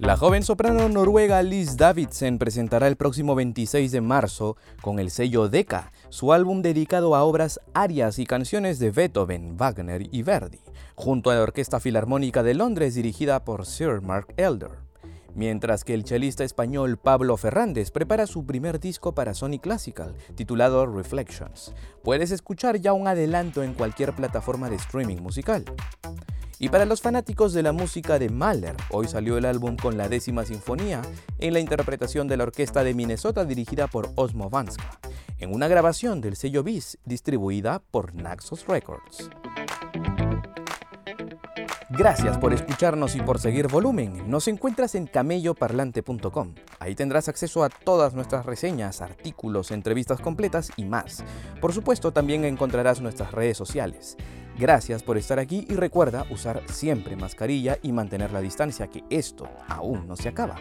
La 0.00 0.16
joven 0.16 0.42
soprano 0.42 0.88
noruega 0.88 1.42
Liz 1.42 1.76
Davidsen 1.76 2.38
presentará 2.38 2.86
el 2.86 2.96
próximo 2.96 3.34
26 3.34 3.92
de 3.92 4.00
marzo 4.00 4.56
con 4.80 4.98
el 4.98 5.10
sello 5.10 5.50
Decca 5.50 5.92
su 6.08 6.32
álbum 6.32 6.62
dedicado 6.62 7.14
a 7.14 7.22
obras 7.22 7.60
arias 7.74 8.18
y 8.18 8.24
canciones 8.24 8.78
de 8.78 8.92
Beethoven, 8.92 9.58
Wagner 9.58 10.08
y 10.10 10.22
Verdi, 10.22 10.60
junto 10.94 11.28
a 11.28 11.34
la 11.34 11.42
Orquesta 11.42 11.80
Filarmónica 11.80 12.42
de 12.42 12.54
Londres 12.54 12.94
dirigida 12.94 13.44
por 13.44 13.66
Sir 13.66 14.00
Mark 14.00 14.32
Elder. 14.38 14.89
Mientras 15.34 15.84
que 15.84 15.94
el 15.94 16.04
chelista 16.04 16.44
español 16.44 16.98
Pablo 16.98 17.36
Fernández 17.36 17.90
prepara 17.90 18.26
su 18.26 18.44
primer 18.44 18.80
disco 18.80 19.14
para 19.14 19.34
Sony 19.34 19.58
Classical, 19.60 20.14
titulado 20.34 20.86
Reflections. 20.86 21.72
Puedes 22.02 22.30
escuchar 22.30 22.80
ya 22.80 22.92
un 22.92 23.06
adelanto 23.06 23.62
en 23.62 23.74
cualquier 23.74 24.12
plataforma 24.14 24.68
de 24.68 24.76
streaming 24.76 25.18
musical. 25.18 25.64
Y 26.58 26.68
para 26.68 26.84
los 26.84 27.00
fanáticos 27.00 27.54
de 27.54 27.62
la 27.62 27.72
música 27.72 28.18
de 28.18 28.28
Mahler, 28.28 28.76
hoy 28.90 29.08
salió 29.08 29.38
el 29.38 29.46
álbum 29.46 29.76
con 29.76 29.96
la 29.96 30.10
décima 30.10 30.44
sinfonía 30.44 31.00
en 31.38 31.54
la 31.54 31.60
interpretación 31.60 32.28
de 32.28 32.36
la 32.36 32.44
orquesta 32.44 32.84
de 32.84 32.92
Minnesota 32.92 33.46
dirigida 33.46 33.86
por 33.86 34.10
Osmo 34.16 34.50
Vanska, 34.50 35.00
en 35.38 35.54
una 35.54 35.68
grabación 35.68 36.20
del 36.20 36.36
sello 36.36 36.62
Bis 36.62 36.98
distribuida 37.06 37.80
por 37.90 38.14
Naxos 38.14 38.66
Records. 38.66 39.30
Gracias 41.92 42.38
por 42.38 42.52
escucharnos 42.52 43.16
y 43.16 43.20
por 43.20 43.40
seguir 43.40 43.66
volumen. 43.66 44.30
Nos 44.30 44.46
encuentras 44.46 44.94
en 44.94 45.08
camelloparlante.com. 45.08 46.54
Ahí 46.78 46.94
tendrás 46.94 47.28
acceso 47.28 47.64
a 47.64 47.68
todas 47.68 48.14
nuestras 48.14 48.46
reseñas, 48.46 49.00
artículos, 49.00 49.72
entrevistas 49.72 50.20
completas 50.20 50.70
y 50.76 50.84
más. 50.84 51.24
Por 51.60 51.72
supuesto, 51.72 52.12
también 52.12 52.44
encontrarás 52.44 53.00
nuestras 53.00 53.32
redes 53.32 53.56
sociales. 53.56 54.16
Gracias 54.56 55.02
por 55.02 55.18
estar 55.18 55.40
aquí 55.40 55.66
y 55.68 55.74
recuerda 55.74 56.26
usar 56.30 56.62
siempre 56.70 57.16
mascarilla 57.16 57.78
y 57.82 57.90
mantener 57.90 58.30
la 58.30 58.40
distancia 58.40 58.86
que 58.86 59.02
esto 59.10 59.48
aún 59.66 60.06
no 60.06 60.14
se 60.14 60.28
acaba. 60.28 60.56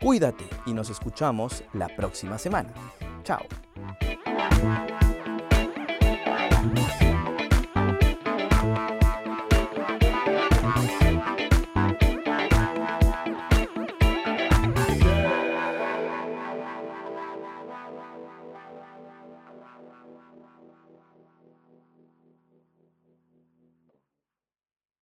Cuídate 0.00 0.44
y 0.64 0.72
nos 0.72 0.88
escuchamos 0.88 1.64
la 1.74 1.88
próxima 1.88 2.38
semana. 2.38 2.72
Chao. 3.24 3.42